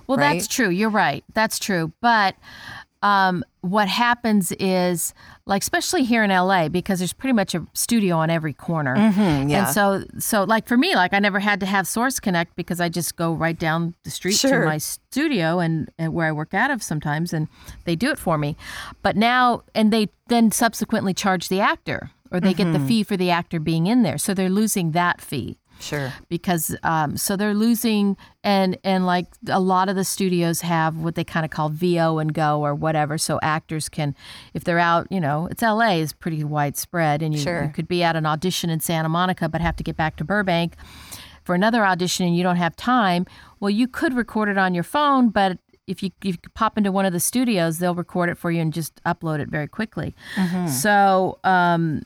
Well, 0.09 0.19
right? 0.19 0.35
that's 0.35 0.49
true. 0.49 0.71
You're 0.71 0.91
right. 0.91 1.23
That's 1.35 1.61
true. 1.61 1.93
But 2.00 2.35
um, 3.03 3.45
what 3.61 3.88
happens 3.88 4.53
is, 4.59 5.12
like, 5.45 5.62
especially 5.62 6.03
here 6.05 6.23
in 6.25 6.31
LA, 6.31 6.69
because 6.69 6.99
there's 6.99 7.12
pretty 7.12 7.33
much 7.35 7.55
a 7.55 7.65
studio 7.73 8.17
on 8.17 8.31
every 8.31 8.53
corner. 8.53 8.97
Mm, 8.97 9.50
yeah. 9.50 9.67
And 9.67 9.75
so, 9.75 10.05
so 10.19 10.45
like 10.45 10.67
for 10.67 10.76
me, 10.76 10.95
like 10.95 11.12
I 11.12 11.19
never 11.19 11.38
had 11.38 11.61
to 11.61 11.67
have 11.67 11.87
Source 11.87 12.19
Connect 12.21 12.57
because 12.57 12.81
I 12.81 12.88
just 12.88 13.17
go 13.17 13.33
right 13.33 13.59
down 13.59 13.95
the 14.05 14.11
street 14.11 14.35
Sure. 14.37 14.61
to 14.61 14.67
my 14.67 14.79
studio 14.79 15.59
and, 15.59 15.91
and 15.99 16.15
where 16.15 16.26
I 16.29 16.33
work 16.33 16.55
out 16.55 16.71
of 16.71 16.83
sometimes, 16.83 17.33
and 17.33 17.49
they 17.85 17.97
do 17.97 18.11
it 18.11 18.19
for 18.19 18.38
me. 18.38 18.57
But 19.03 19.17
now, 19.17 19.62
and 19.75 19.93
they 19.93 20.09
then 20.29 20.50
subsequently 20.50 21.15
charge 21.15 21.49
the 21.49 21.61
actor, 21.61 22.11
or 22.33 22.41
they 22.41 22.55
get 22.55 22.73
the 22.73 22.79
Mm-hmm. 22.79 22.87
fee 22.88 23.03
for 23.05 23.17
the 23.17 23.31
actor 23.31 23.61
being 23.61 23.87
in 23.87 24.03
there, 24.03 24.19
so 24.19 24.35
they're 24.35 24.49
losing 24.50 24.93
that 24.93 25.21
fee 25.21 25.59
Sure. 25.80 26.12
because 26.28 26.75
um, 26.82 27.17
so 27.17 27.36
they're 27.36 27.54
losing 27.54 28.17
and 28.43 28.78
and 28.82 29.06
like 29.06 29.26
a 29.49 29.60
lot 29.60 29.89
of 29.89 29.97
the 29.97 30.04
studios 30.04 30.62
have 30.62 30.97
what 30.97 31.15
they 31.15 31.25
kind 31.25 31.45
of 31.45 31.50
call 31.50 31.69
VO 31.69 32.19
and 32.19 32.32
go 32.32 32.60
or 32.65 32.75
whatever 32.75 33.19
so 33.19 33.39
actors 33.43 33.89
can 33.89 34.15
if 34.54 34.65
they're 34.65 34.78
out 34.78 35.06
you 35.10 35.21
know 35.21 35.47
it's 35.50 35.62
LA 35.62 35.97
is 35.97 36.12
pretty 36.12 36.43
widespread 36.45 37.23
and 37.23 37.34
you, 37.34 37.41
Sure. 37.41 37.65
you 37.65 37.71
could 37.71 37.89
be 37.89 38.02
at 38.02 38.17
an 38.17 38.26
audition 38.26 38.71
in 38.71 38.80
Santa 38.80 39.08
Monica 39.08 39.49
but 39.49 39.60
have 39.60 39.76
to 39.76 39.84
get 39.84 39.97
back 39.97 40.17
to 40.17 40.25
Burbank 40.25 40.75
for 41.45 41.54
another 41.54 41.84
audition 41.84 42.26
and 42.26 42.36
you 42.36 42.43
don't 42.43 42.56
have 42.56 42.75
time 42.76 43.26
well 43.60 43.71
you 43.71 43.86
could 43.86 44.15
record 44.15 44.49
it 44.49 44.58
on 44.58 44.75
your 44.75 44.84
phone 44.84 45.28
but 45.28 45.58
if 45.86 46.02
you, 46.02 46.10
if 46.25 46.34
you 46.43 46.50
pop 46.54 46.76
into 46.76 46.91
one 46.91 47.04
of 47.06 47.12
the 47.12 47.21
studios, 47.21 47.78
they'll 47.78 47.95
record 47.95 48.28
it 48.28 48.36
for 48.36 48.50
you 48.50 48.60
and 48.60 48.73
just 48.73 49.00
upload 49.04 49.39
it 49.39 49.49
very 49.49 49.69
quickly. 49.69 50.17
So 50.69 51.39
um, 51.45 52.02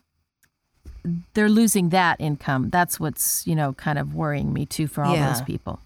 they're 1.35 1.49
losing 1.49 1.91
that 1.91 2.21
income. 2.21 2.71
That's 2.71 2.99
what's 3.01 3.47
you 3.47 3.55
know 3.55 3.73
kind 3.75 3.99
of 3.99 4.15
worrying 4.15 4.53
me 4.53 4.67
too 4.67 4.87
for 4.87 5.05
all 5.05 5.15
Yeah. 5.15 5.29
those 5.33 5.43
people. 5.43 5.81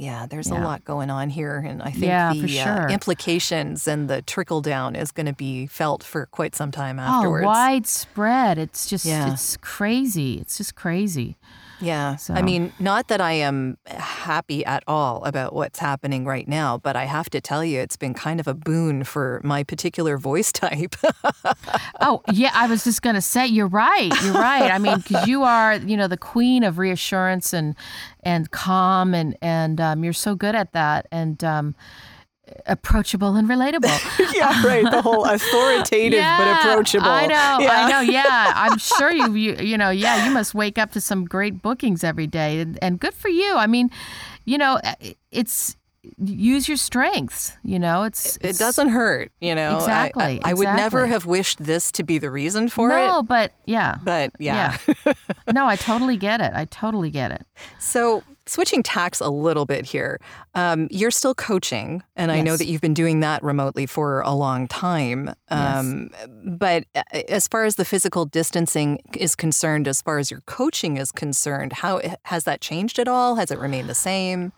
Yeah, 0.00 0.26
there's 0.26 0.48
Yeah. 0.48 0.62
a 0.62 0.64
lot 0.64 0.84
going 0.84 1.10
on 1.10 1.28
here, 1.30 1.56
and 1.58 1.82
I 1.82 1.90
think 1.90 2.04
Yeah, 2.04 2.32
the 2.32 2.46
sure. 2.46 2.88
uh, 2.88 2.92
implications 2.92 3.88
and 3.88 4.08
the 4.08 4.22
trickle 4.22 4.60
down 4.60 4.94
is 4.94 5.10
going 5.10 5.26
to 5.26 5.32
be 5.32 5.66
felt 5.66 6.04
for 6.04 6.26
quite 6.26 6.54
some 6.54 6.70
time 6.70 7.00
afterwards. 7.00 7.44
Oh, 7.44 7.48
widespread. 7.48 8.58
It's 8.58 8.86
just 8.88 9.04
Yeah. 9.04 9.32
it's 9.32 9.56
crazy. 9.56 10.34
It's 10.34 10.56
just 10.56 10.76
crazy. 10.76 11.36
Yeah. 11.80 12.16
I 12.28 12.42
mean, 12.42 12.72
not 12.78 13.08
that 13.08 13.20
I 13.20 13.32
am 13.32 13.78
happy 13.86 14.64
at 14.64 14.82
all 14.86 15.24
about 15.24 15.52
what's 15.54 15.78
happening 15.78 16.24
right 16.24 16.46
now, 16.48 16.78
but 16.78 16.96
I 16.96 17.04
have 17.04 17.30
to 17.30 17.40
tell 17.40 17.64
you, 17.64 17.80
it's 17.80 17.96
been 17.96 18.14
kind 18.14 18.40
of 18.40 18.48
a 18.48 18.54
boon 18.54 19.04
for 19.04 19.40
my 19.44 19.62
particular 19.62 20.18
voice 20.18 20.52
type. 20.64 20.96
Oh, 22.00 22.22
yeah, 22.32 22.50
I 22.54 22.66
was 22.66 22.84
just 22.84 23.02
going 23.02 23.14
to 23.14 23.20
say 23.20 23.46
you're 23.46 23.68
right. 23.68 24.10
You're 24.22 24.34
right. 24.34 24.70
I 24.70 24.78
mean, 24.78 25.02
cuz 25.02 25.26
you 25.26 25.42
are, 25.42 25.74
you 25.76 25.96
know, 25.96 26.08
the 26.08 26.16
queen 26.16 26.64
of 26.64 26.78
reassurance 26.78 27.52
and 27.52 27.74
and 28.22 28.50
calm 28.50 29.14
and 29.14 29.36
and 29.40 29.80
um, 29.80 30.04
you're 30.04 30.12
so 30.12 30.34
good 30.34 30.54
at 30.54 30.72
that 30.72 31.06
and 31.10 31.42
um 31.44 31.74
approachable 32.66 33.34
and 33.36 33.48
relatable. 33.48 34.32
yeah, 34.34 34.64
right. 34.66 34.84
The 34.90 35.02
whole 35.02 35.24
authoritative 35.34 36.20
but 36.20 36.48
approachable. 36.60 37.06
I 37.08 37.26
know, 37.26 37.58
Yeah. 37.60 37.70
I 37.72 37.90
know. 37.90 38.00
Yeah, 38.00 38.52
I'm 38.56 38.78
sure 38.78 39.10
you, 39.10 39.34
you, 39.34 39.54
you 39.56 39.78
know, 39.78 39.90
yeah, 39.90 40.24
you 40.26 40.30
must 40.32 40.54
wake 40.54 40.78
up 40.78 40.92
to 40.92 41.00
some 41.00 41.24
great 41.24 41.62
bookings 41.62 42.04
every 42.04 42.26
day, 42.26 42.60
and, 42.60 42.78
and 42.82 42.98
good 43.00 43.14
for 43.14 43.28
you. 43.28 43.54
I 43.56 43.66
mean, 43.66 43.90
you 44.44 44.58
know, 44.58 44.80
uh, 44.84 44.94
it's 45.30 45.76
use 46.16 46.68
your 46.68 46.76
strengths. 46.78 47.52
You 47.62 47.78
know, 47.78 48.04
it's, 48.04 48.36
It 48.36 48.44
it's- 48.44 48.58
doesn't 48.58 48.88
hurt, 48.88 49.30
you 49.40 49.54
know. 49.54 49.72
I- 49.72 49.76
Exactly, 49.78 50.40
I, 50.42 50.50
I 50.50 50.54
would 50.54 50.64
never 50.64 51.06
have 51.06 51.26
wished 51.26 51.62
this 51.62 51.92
to 51.92 52.02
be 52.02 52.18
the 52.18 52.30
reason 52.30 52.68
for 52.68 52.88
No, 52.88 52.96
it. 52.96 53.06
No 53.08 53.22
but 53.22 53.52
yeah, 53.66 53.96
But 54.02 54.30
yeah. 54.38 54.78
no, 55.52 55.66
I 55.66 55.76
totally 55.76 56.16
get 56.16 56.40
it. 56.40 56.52
I 56.54 56.64
totally 56.66 57.10
get 57.10 57.30
it. 57.32 57.44
So, 57.78 58.22
switching 58.48 58.82
tacks 58.82 59.20
a 59.20 59.28
little 59.28 59.66
bit 59.66 59.84
here, 59.84 60.18
um, 60.54 60.88
you're 60.90 61.10
still 61.10 61.34
coaching, 61.34 62.02
and 62.16 62.32
I 62.32 62.40
know 62.40 62.56
that 62.56 62.66
you've 62.66 62.80
been 62.80 62.94
doing 62.94 63.20
that 63.20 63.42
remotely 63.42 63.86
for 63.86 64.20
a 64.22 64.32
long 64.32 64.66
time. 64.68 65.34
Um, 65.50 66.10
But 66.44 66.84
uh, 66.94 67.02
as 67.28 67.46
far 67.46 67.64
as 67.64 67.76
the 67.76 67.84
physical 67.84 68.24
distancing 68.24 68.98
is 69.16 69.36
concerned, 69.36 69.86
as 69.86 70.02
far 70.02 70.18
as 70.18 70.30
your 70.30 70.40
coaching 70.46 70.96
is 70.96 71.12
concerned, 71.12 71.74
how 71.74 72.00
has 72.24 72.44
that 72.44 72.60
changed 72.60 72.98
at 72.98 73.08
all? 73.08 73.36
Has 73.36 73.50
it 73.50 73.58
remained 73.58 73.88
the 73.88 73.94
same? 73.94 74.52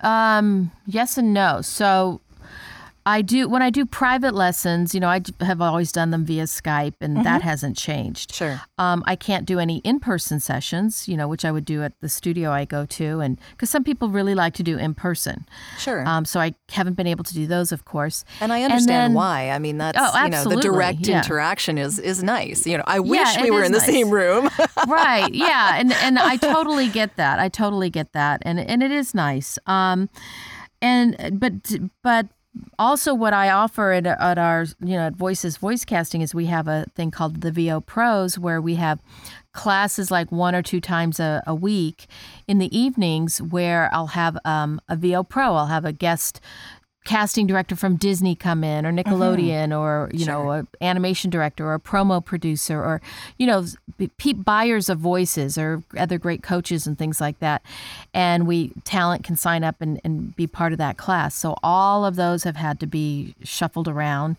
Um, 0.00 0.70
yes 0.86 1.18
and 1.18 1.32
no. 1.32 1.60
So 1.60 2.20
I 3.06 3.22
do 3.22 3.48
when 3.48 3.62
I 3.62 3.70
do 3.70 3.86
private 3.86 4.34
lessons, 4.34 4.94
you 4.94 5.00
know, 5.00 5.08
I 5.08 5.22
have 5.40 5.60
always 5.62 5.92
done 5.92 6.10
them 6.10 6.24
via 6.24 6.44
Skype 6.44 6.94
and 7.00 7.24
that 7.24 7.40
hasn't 7.42 7.76
changed. 7.76 8.34
Sure. 8.34 8.60
Um, 8.76 9.02
I 9.06 9.16
can't 9.16 9.46
do 9.46 9.58
any 9.58 9.78
in-person 9.78 10.40
sessions, 10.40 11.08
you 11.08 11.16
know, 11.16 11.26
which 11.26 11.44
I 11.44 11.50
would 11.50 11.64
do 11.64 11.82
at 11.82 11.92
the 12.00 12.08
studio 12.08 12.50
I 12.50 12.64
go 12.66 12.84
to 12.84 13.20
and 13.20 13.38
cuz 13.56 13.70
some 13.70 13.82
people 13.82 14.08
really 14.10 14.34
like 14.34 14.52
to 14.54 14.62
do 14.62 14.76
in 14.76 14.94
person. 14.94 15.46
Sure. 15.78 16.06
Um, 16.06 16.24
so 16.24 16.38
I 16.40 16.54
haven't 16.70 16.94
been 16.94 17.06
able 17.06 17.24
to 17.24 17.34
do 17.34 17.46
those, 17.46 17.72
of 17.72 17.84
course. 17.84 18.24
and 18.40 18.52
I 18.52 18.62
understand 18.62 19.12
then- 19.12 19.14
why. 19.14 19.50
I 19.50 19.58
mean, 19.58 19.78
that's 19.78 19.98
Oh, 20.00 20.22
you 20.24 20.28
know 20.30 20.44
the 20.44 20.56
direct 20.60 21.00
yeah. 21.06 21.18
interaction 21.18 21.78
is 21.78 21.98
is 21.98 22.22
nice. 22.22 22.66
You 22.66 22.76
know, 22.78 22.84
I 22.86 23.00
wish 23.00 23.36
it 23.36 23.42
we 23.42 23.50
were 23.50 23.62
in 23.64 23.72
the 23.72 23.78
nice. 23.78 23.86
same 23.86 24.10
room. 24.10 24.50
right 24.86 25.32
yeah 25.34 25.76
and 25.76 25.92
and 25.94 26.18
i 26.18 26.36
totally 26.36 26.88
get 26.88 27.16
that 27.16 27.38
i 27.38 27.48
totally 27.48 27.90
get 27.90 28.12
that 28.12 28.40
and 28.44 28.58
and 28.60 28.82
it 28.82 28.90
is 28.90 29.14
nice 29.14 29.58
um 29.66 30.08
and 30.80 31.38
but 31.40 31.52
but 32.02 32.26
also 32.78 33.14
what 33.14 33.32
i 33.32 33.50
offer 33.50 33.92
at, 33.92 34.06
at 34.06 34.38
our 34.38 34.66
you 34.80 34.96
know 34.96 35.06
at 35.06 35.14
voices 35.14 35.56
voice 35.56 35.84
casting 35.84 36.20
is 36.20 36.34
we 36.34 36.46
have 36.46 36.68
a 36.68 36.86
thing 36.94 37.10
called 37.10 37.40
the 37.40 37.52
vo 37.52 37.80
pros 37.80 38.38
where 38.38 38.60
we 38.60 38.74
have 38.74 39.00
classes 39.52 40.10
like 40.10 40.30
one 40.30 40.54
or 40.54 40.62
two 40.62 40.80
times 40.80 41.18
a, 41.18 41.42
a 41.46 41.54
week 41.54 42.06
in 42.46 42.58
the 42.58 42.78
evenings 42.78 43.40
where 43.42 43.90
i'll 43.92 44.08
have 44.08 44.38
um, 44.44 44.80
a 44.88 44.96
vo 44.96 45.22
pro. 45.22 45.54
I'll 45.54 45.66
have 45.66 45.84
a 45.84 45.92
guest 45.92 46.40
casting 47.04 47.46
director 47.46 47.74
from 47.74 47.96
Disney 47.96 48.34
come 48.34 48.62
in 48.62 48.84
or 48.84 48.92
Nickelodeon 48.92 49.76
or 49.76 50.10
you 50.12 50.26
know 50.26 50.50
an 50.50 50.68
animation 50.80 51.30
director 51.30 51.66
or 51.66 51.74
a 51.74 51.80
promo 51.80 52.24
producer 52.24 52.82
or 52.82 53.00
you 53.38 53.46
know 53.46 53.64
buyers 54.44 54.88
of 54.88 54.98
voices 54.98 55.56
or 55.56 55.82
other 55.96 56.18
great 56.18 56.42
coaches 56.42 56.86
and 56.86 56.98
things 56.98 57.20
like 57.20 57.38
that. 57.38 57.62
And 58.12 58.46
we 58.46 58.72
talent 58.84 59.24
can 59.24 59.36
sign 59.36 59.64
up 59.64 59.76
and, 59.80 60.00
and 60.04 60.36
be 60.36 60.46
part 60.46 60.72
of 60.72 60.78
that 60.78 60.96
class. 60.96 61.34
So 61.34 61.56
all 61.62 62.04
of 62.04 62.16
those 62.16 62.44
have 62.44 62.56
had 62.56 62.78
to 62.80 62.86
be 62.86 63.34
shuffled 63.42 63.88
around. 63.88 64.36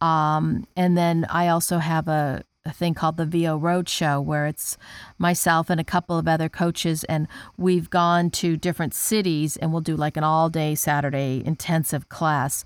Um, 0.00 0.66
and 0.76 0.96
then 0.96 1.26
I 1.30 1.48
also 1.48 1.78
have 1.78 2.08
a 2.08 2.44
a 2.64 2.72
thing 2.72 2.94
called 2.94 3.16
the 3.16 3.26
VO 3.26 3.58
Roadshow, 3.58 4.22
where 4.22 4.46
it's 4.46 4.76
myself 5.18 5.68
and 5.68 5.80
a 5.80 5.84
couple 5.84 6.16
of 6.16 6.28
other 6.28 6.48
coaches, 6.48 7.02
and 7.04 7.26
we've 7.56 7.90
gone 7.90 8.30
to 8.30 8.56
different 8.56 8.94
cities, 8.94 9.56
and 9.56 9.72
we'll 9.72 9.80
do 9.80 9.96
like 9.96 10.16
an 10.16 10.22
all-day 10.24 10.74
Saturday 10.76 11.42
intensive 11.44 12.08
class. 12.08 12.64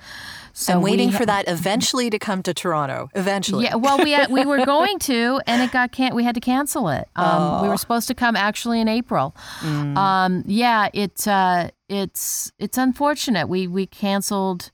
So 0.53 0.75
I'm 0.75 0.83
waiting 0.83 1.13
ha- 1.13 1.19
for 1.19 1.27
that 1.27 1.49
eventually 1.49 2.11
to 2.11 2.19
come 2.19 2.43
to 2.43 2.53
Toronto. 2.53 3.09
Eventually. 3.15 3.65
Yeah, 3.65 3.77
well, 3.77 3.99
we 3.99 4.13
had, 4.13 4.31
we 4.31 4.45
were 4.45 4.65
going 4.67 4.99
to, 5.01 5.41
and 5.47 5.63
it 5.63 5.73
got 5.73 5.93
can't. 5.93 6.15
We 6.15 6.25
had 6.25 6.35
to 6.35 6.41
cancel 6.43 6.89
it. 6.91 7.09
Um, 7.17 7.63
We 7.63 7.69
were 7.69 7.79
supposed 7.79 8.09
to 8.09 8.15
come 8.15 8.37
actually 8.37 8.81
in 8.81 8.89
April. 8.89 9.35
Um, 9.63 10.43
yeah, 10.47 10.89
it 10.93 11.27
uh, 11.27 11.71
it's 11.89 12.53
it's 12.59 12.77
unfortunate. 12.77 13.49
We 13.49 13.67
we 13.67 13.87
canceled. 13.87 14.71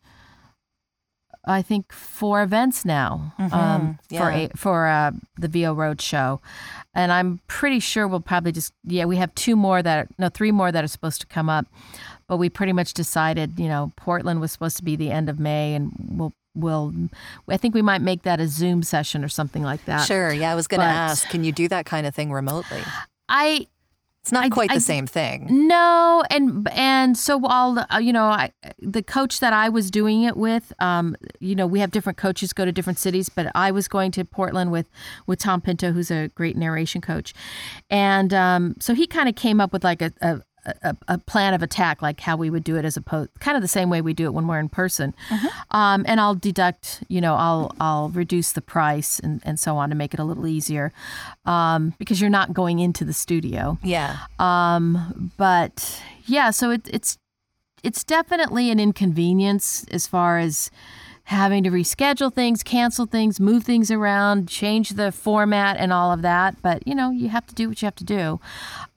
I 1.44 1.62
think 1.62 1.92
four 1.92 2.42
events 2.42 2.84
now 2.84 3.34
um, 3.38 3.98
for 4.08 4.14
yeah. 4.14 4.36
a, 4.36 4.48
for 4.56 4.86
uh, 4.86 5.10
the 5.36 5.48
VO 5.48 5.74
Road 5.74 6.00
show, 6.00 6.40
and 6.94 7.10
I'm 7.10 7.40
pretty 7.48 7.80
sure 7.80 8.06
we'll 8.06 8.20
probably 8.20 8.52
just 8.52 8.72
yeah 8.84 9.06
we 9.06 9.16
have 9.16 9.34
two 9.34 9.56
more 9.56 9.82
that 9.82 9.98
are, 9.98 10.08
no 10.18 10.28
three 10.28 10.52
more 10.52 10.70
that 10.70 10.84
are 10.84 10.88
supposed 10.88 11.20
to 11.20 11.26
come 11.26 11.48
up, 11.48 11.66
but 12.28 12.36
we 12.36 12.48
pretty 12.48 12.72
much 12.72 12.94
decided 12.94 13.58
you 13.58 13.68
know 13.68 13.92
Portland 13.96 14.40
was 14.40 14.52
supposed 14.52 14.76
to 14.76 14.84
be 14.84 14.94
the 14.94 15.10
end 15.10 15.28
of 15.28 15.40
May, 15.40 15.74
and 15.74 15.92
we'll 16.10 16.32
we'll 16.54 16.94
I 17.48 17.56
think 17.56 17.74
we 17.74 17.82
might 17.82 18.02
make 18.02 18.22
that 18.22 18.40
a 18.40 18.46
Zoom 18.46 18.82
session 18.82 19.24
or 19.24 19.28
something 19.28 19.62
like 19.62 19.84
that. 19.86 20.06
Sure. 20.06 20.32
Yeah, 20.32 20.52
I 20.52 20.54
was 20.54 20.68
going 20.68 20.80
to 20.80 20.86
ask, 20.86 21.28
can 21.28 21.44
you 21.44 21.52
do 21.52 21.68
that 21.68 21.86
kind 21.86 22.06
of 22.06 22.14
thing 22.14 22.30
remotely? 22.30 22.82
I 23.28 23.66
It's 24.22 24.30
not 24.30 24.44
I- 24.44 24.48
quite 24.50 24.70
I- 24.70 24.74
the 24.74 24.80
same 24.80 25.06
thing. 25.06 25.48
No, 25.66 26.22
and 26.30 26.68
and 26.72 27.18
so 27.18 27.38
the- 27.74 27.86
uh, 27.94 27.98
you 27.98 28.12
know, 28.12 28.26
I, 28.26 28.52
the 28.78 29.02
coach 29.02 29.40
that 29.40 29.52
I 29.52 29.68
was 29.68 29.90
doing 29.90 30.22
it 30.22 30.36
with, 30.36 30.72
um, 30.78 31.16
you 31.40 31.56
know, 31.56 31.66
we 31.66 31.80
have 31.80 31.90
different 31.90 32.18
coaches 32.18 32.52
go 32.52 32.64
to 32.64 32.70
different 32.70 33.00
cities, 33.00 33.28
but 33.28 33.50
I 33.56 33.72
was 33.72 33.88
going 33.88 34.12
to 34.12 34.24
Portland 34.24 34.70
with 34.70 34.88
with 35.26 35.40
Tom 35.40 35.60
Pinto, 35.60 35.90
who's 35.92 36.10
a 36.12 36.28
great 36.36 36.56
narration 36.56 37.00
coach, 37.00 37.34
and 37.90 38.32
um, 38.32 38.76
so 38.78 38.94
he 38.94 39.08
kind 39.08 39.28
of 39.28 39.34
came 39.34 39.60
up 39.60 39.72
with 39.72 39.82
like 39.84 40.00
a. 40.02 40.12
a 40.20 40.40
a, 40.64 40.96
a 41.08 41.18
plan 41.18 41.54
of 41.54 41.62
attack, 41.62 42.02
like 42.02 42.20
how 42.20 42.36
we 42.36 42.50
would 42.50 42.64
do 42.64 42.76
it 42.76 42.84
as 42.84 42.96
opposed, 42.96 43.30
kind 43.40 43.56
of 43.56 43.62
the 43.62 43.68
same 43.68 43.90
way 43.90 44.00
we 44.00 44.14
do 44.14 44.24
it 44.26 44.34
when 44.34 44.46
we're 44.46 44.58
in 44.58 44.68
person. 44.68 45.14
Um, 45.70 46.04
and 46.06 46.20
I'll 46.20 46.34
deduct, 46.34 47.02
you 47.08 47.20
know, 47.20 47.34
I'll 47.34 47.74
I'll 47.80 48.08
reduce 48.10 48.52
the 48.52 48.60
price 48.60 49.18
and, 49.18 49.40
and 49.44 49.58
so 49.58 49.76
on 49.76 49.88
to 49.88 49.94
make 49.94 50.14
it 50.14 50.20
a 50.20 50.24
little 50.24 50.46
easier, 50.46 50.92
um, 51.44 51.94
because 51.98 52.20
you're 52.20 52.30
not 52.30 52.52
going 52.52 52.78
into 52.78 53.04
the 53.04 53.12
studio. 53.12 53.78
Yeah. 53.82 54.18
Um, 54.38 55.32
but 55.36 56.02
yeah, 56.26 56.50
so 56.50 56.70
it, 56.70 56.88
it's 56.92 57.18
it's 57.82 58.04
definitely 58.04 58.70
an 58.70 58.78
inconvenience 58.78 59.84
as 59.90 60.06
far 60.06 60.38
as 60.38 60.70
having 61.24 61.62
to 61.64 61.70
reschedule 61.70 62.32
things, 62.32 62.62
cancel 62.62 63.06
things, 63.06 63.38
move 63.40 63.64
things 63.64 63.90
around, 63.90 64.48
change 64.48 64.90
the 64.90 65.12
format, 65.12 65.76
and 65.76 65.92
all 65.92 66.12
of 66.12 66.22
that. 66.22 66.60
But 66.62 66.86
you 66.86 66.94
know, 66.94 67.10
you 67.10 67.28
have 67.28 67.46
to 67.46 67.54
do 67.54 67.68
what 67.68 67.80
you 67.82 67.86
have 67.86 67.94
to 67.96 68.04
do. 68.04 68.40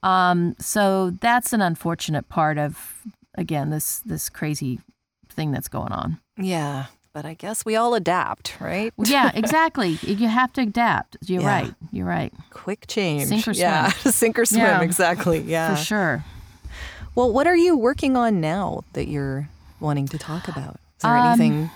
Um, 0.02 0.56
so 0.58 1.10
that's 1.10 1.52
an 1.52 1.60
unfortunate 1.62 2.28
part 2.28 2.58
of 2.58 3.02
again 3.36 3.70
this 3.70 3.98
this 4.00 4.28
crazy 4.28 4.80
thing 5.28 5.52
that's 5.52 5.68
going 5.68 5.92
on. 5.92 6.18
Yeah. 6.38 6.86
But 7.12 7.24
I 7.24 7.32
guess 7.32 7.64
we 7.64 7.76
all 7.76 7.94
adapt, 7.94 8.56
right? 8.60 8.92
Yeah, 8.98 9.30
exactly. 9.34 9.90
you 10.02 10.28
have 10.28 10.52
to 10.54 10.60
adapt. 10.62 11.16
You're 11.24 11.40
Yeah. 11.42 11.48
right. 11.48 11.74
You're 11.90 12.04
right. 12.06 12.30
Quick 12.50 12.84
change. 12.88 13.28
Sink 13.28 13.48
or 13.48 13.52
Yeah. 13.52 13.88
Sink 13.90 14.38
or 14.38 14.44
swim. 14.44 14.60
Yeah. 14.60 14.82
Exactly. 14.82 15.38
Yeah. 15.40 15.74
For 15.74 15.82
sure. 15.82 16.24
Well, 17.14 17.32
what 17.32 17.46
are 17.46 17.56
you 17.56 17.74
working 17.74 18.18
on 18.18 18.42
now 18.42 18.82
that 18.92 19.08
you're 19.08 19.48
wanting 19.80 20.06
to 20.08 20.18
talk 20.18 20.46
about? 20.48 20.74
Is 20.98 21.02
there 21.02 21.16
Um, 21.16 21.26
anything 21.40 21.70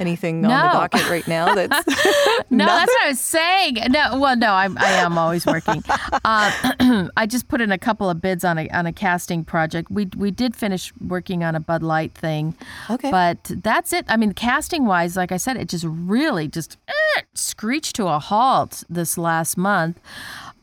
anything 0.00 0.36
on 0.36 0.42
the 0.42 0.48
no. 0.48 0.72
docket 0.72 1.08
right 1.10 1.26
now 1.28 1.54
that's 1.54 1.86
No, 2.50 2.66
that's 2.66 2.90
what 2.90 3.04
I 3.04 3.08
was 3.08 3.20
saying. 3.20 3.74
No, 3.90 4.18
well, 4.18 4.36
no, 4.36 4.52
I'm, 4.52 4.76
I 4.78 4.90
am 4.92 5.16
always 5.18 5.46
working. 5.46 5.84
Uh, 6.24 7.08
I 7.16 7.26
just 7.28 7.48
put 7.48 7.60
in 7.60 7.70
a 7.70 7.78
couple 7.78 8.10
of 8.10 8.20
bids 8.20 8.44
on 8.44 8.58
a 8.58 8.68
on 8.70 8.86
a 8.86 8.92
casting 8.92 9.44
project. 9.44 9.90
We 9.90 10.08
we 10.16 10.30
did 10.30 10.56
finish 10.56 10.92
working 11.00 11.44
on 11.44 11.54
a 11.54 11.60
Bud 11.60 11.82
Light 11.82 12.12
thing, 12.14 12.54
Okay. 12.88 13.10
but 13.10 13.50
that's 13.62 13.92
it. 13.92 14.04
I 14.08 14.16
mean, 14.16 14.32
casting 14.32 14.86
wise, 14.86 15.16
like 15.16 15.32
I 15.32 15.36
said, 15.36 15.56
it 15.56 15.68
just 15.68 15.84
really 15.86 16.48
just 16.48 16.76
eh, 16.88 17.20
screeched 17.34 17.94
to 17.96 18.08
a 18.08 18.18
halt 18.18 18.82
this 18.88 19.16
last 19.16 19.56
month. 19.56 20.00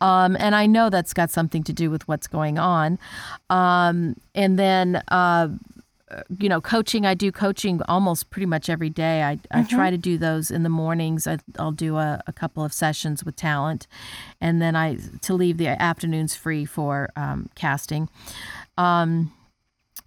Um, 0.01 0.35
and 0.39 0.55
I 0.55 0.65
know 0.67 0.89
that's 0.89 1.13
got 1.13 1.31
something 1.31 1.63
to 1.63 1.73
do 1.73 1.89
with 1.89 2.07
what's 2.07 2.27
going 2.27 2.59
on. 2.59 2.99
Um, 3.49 4.15
and 4.35 4.59
then 4.59 4.97
uh, 5.07 5.49
you 6.39 6.47
know, 6.47 6.61
coaching, 6.61 7.05
I 7.05 7.13
do 7.13 7.31
coaching 7.31 7.81
almost 7.87 8.29
pretty 8.29 8.45
much 8.45 8.69
every 8.69 8.89
day. 8.89 9.23
I, 9.23 9.39
I 9.51 9.63
try 9.63 9.89
to 9.89 9.97
do 9.97 10.17
those 10.17 10.49
in 10.51 10.63
the 10.63 10.69
mornings. 10.69 11.27
I, 11.27 11.37
I'll 11.59 11.71
do 11.71 11.97
a, 11.97 12.21
a 12.27 12.33
couple 12.33 12.63
of 12.63 12.71
sessions 12.71 13.25
with 13.25 13.35
talent, 13.35 13.87
and 14.39 14.61
then 14.61 14.75
I 14.75 14.97
to 15.23 15.33
leave 15.33 15.57
the 15.57 15.67
afternoons 15.67 16.35
free 16.35 16.65
for 16.65 17.09
um, 17.15 17.49
casting. 17.55 18.09
Um, 18.77 19.33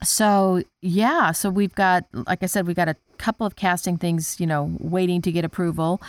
so 0.02 0.62
yeah, 0.80 1.32
so 1.32 1.50
we've 1.50 1.74
got, 1.74 2.06
like 2.12 2.42
I 2.42 2.46
said, 2.46 2.66
we've 2.66 2.76
got 2.76 2.88
a 2.88 2.96
couple 3.18 3.46
of 3.46 3.54
casting 3.54 3.98
things, 3.98 4.40
you 4.40 4.46
know, 4.46 4.74
waiting 4.78 5.20
to 5.22 5.32
get 5.32 5.44
approval, 5.44 6.00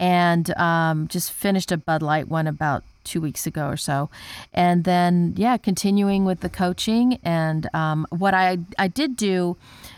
and 0.00 0.56
um, 0.56 1.06
just 1.08 1.30
finished 1.32 1.70
a 1.70 1.76
Bud 1.76 2.00
Light 2.00 2.28
one 2.28 2.46
about 2.46 2.82
two 3.04 3.20
weeks 3.20 3.46
ago 3.46 3.66
or 3.66 3.76
so, 3.76 4.10
and 4.52 4.84
then 4.84 5.34
yeah, 5.36 5.56
continuing 5.56 6.24
with 6.24 6.40
the 6.40 6.48
coaching. 6.48 7.18
And 7.22 7.68
um, 7.74 8.06
what 8.10 8.34
I 8.34 8.58
I 8.78 8.88
did 8.88 9.16
do 9.16 9.56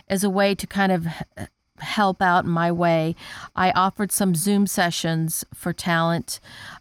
as 0.08 0.24
a 0.24 0.30
way 0.30 0.54
to 0.54 0.66
kind 0.66 0.92
of 0.92 1.06
help 1.78 2.22
out 2.22 2.44
in 2.44 2.50
my 2.50 2.72
way, 2.72 3.14
I 3.54 3.70
offered 3.72 4.12
some 4.12 4.34
Zoom 4.34 4.66
sessions 4.66 5.44
for 5.54 5.72
talent 5.72 6.40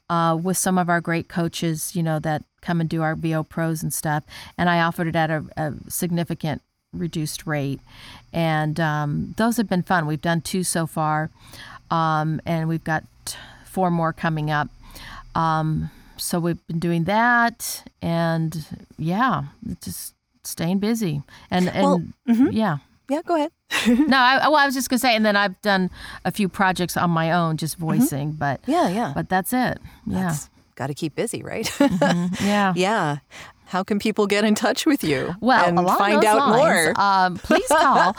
uh, 0.09 0.37
with 0.41 0.57
some 0.57 0.77
of 0.77 0.89
our 0.89 1.01
great 1.01 1.27
coaches, 1.27 1.95
you 1.95 2.03
know, 2.03 2.19
that 2.19 2.43
come 2.61 2.79
and 2.79 2.89
do 2.89 3.01
our 3.01 3.15
VO 3.15 3.43
pros 3.43 3.83
and 3.83 3.93
stuff. 3.93 4.23
And 4.57 4.69
I 4.69 4.81
offered 4.81 5.07
it 5.07 5.15
at 5.15 5.29
a, 5.29 5.45
a 5.57 5.73
significant 5.89 6.61
reduced 6.93 7.45
rate. 7.45 7.81
And 8.33 8.79
um, 8.79 9.33
those 9.37 9.57
have 9.57 9.69
been 9.69 9.83
fun. 9.83 10.05
We've 10.05 10.21
done 10.21 10.41
two 10.41 10.63
so 10.63 10.87
far, 10.87 11.29
um, 11.91 12.41
and 12.45 12.67
we've 12.67 12.83
got 12.83 13.03
four 13.65 13.91
more 13.91 14.13
coming 14.13 14.49
up. 14.49 14.69
Um, 15.33 15.91
so 16.17 16.39
we've 16.39 16.65
been 16.67 16.79
doing 16.79 17.03
that, 17.05 17.83
and 18.01 18.65
yeah, 18.97 19.43
just 19.81 20.13
staying 20.43 20.79
busy. 20.79 21.21
And 21.51 21.69
and 21.69 21.83
Well, 21.83 22.01
mhm. 22.27 22.49
yeah. 22.51 22.77
Yeah, 23.09 23.21
go 23.25 23.35
ahead. 23.35 23.51
No, 24.07 24.17
I, 24.17 24.47
well, 24.47 24.55
I 24.57 24.65
was 24.65 24.73
just 24.73 24.89
gonna 24.89 24.99
say, 24.99 25.15
and 25.15 25.23
then 25.25 25.35
I've 25.35 25.59
done 25.61 25.89
a 26.23 26.31
few 26.31 26.49
projects 26.49 26.97
on 26.97 27.11
my 27.11 27.31
own, 27.31 27.57
just 27.57 27.77
voicing, 27.77 28.31
but 28.31 28.61
Yeah, 28.65 28.87
yeah. 28.89 29.11
but 29.13 29.29
that's 29.29 29.53
it. 29.53 29.77
Yeah, 30.07 30.35
Got 30.75 30.87
to 30.87 30.93
keep 30.93 31.15
busy, 31.15 31.41
right? 31.43 31.65
Mhm. 31.65 32.41
yeah. 32.45 32.73
yeah. 32.75 33.17
How 33.67 33.83
can 33.83 33.99
people 33.99 34.27
get 34.27 34.43
in 34.43 34.53
touch 34.55 34.85
with 34.85 35.03
you 35.03 35.33
Well, 35.41 35.65
and 35.65 35.77
find 35.97 36.23
out 36.23 36.37
lines, 36.37 36.57
more? 36.57 36.93
Um, 37.01 37.37
please 37.37 37.67
call. 37.81 38.15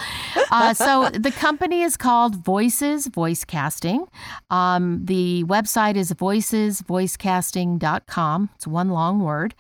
uh, 0.51 0.75
so 0.75 1.09
the 1.11 1.31
company 1.31 1.83
is 1.83 1.97
called 1.97 2.45
Voices 2.45 3.07
Voice 3.07 3.45
Casting. 3.45 4.07
Um, 4.51 5.05
the 5.05 5.45
website 5.45 5.95
is 5.97 6.13
voicesvoicecasting.com. 6.13 8.51
It's 8.55 8.67
one 8.67 8.89
long 8.91 9.21
word, 9.21 9.55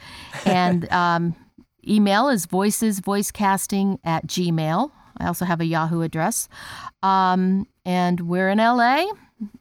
and 0.44 0.90
um, 1.02 1.34
email 1.86 2.28
is 2.28 2.46
voicesvoicecasting 2.46 3.98
at 4.04 4.26
gmail. 4.26 4.90
I 5.18 5.26
also 5.26 5.44
have 5.44 5.60
a 5.60 5.64
Yahoo 5.66 6.02
address, 6.02 6.48
um, 7.02 7.66
and 7.84 8.20
we're 8.22 8.50
in 8.50 8.58
LA. 8.58 9.06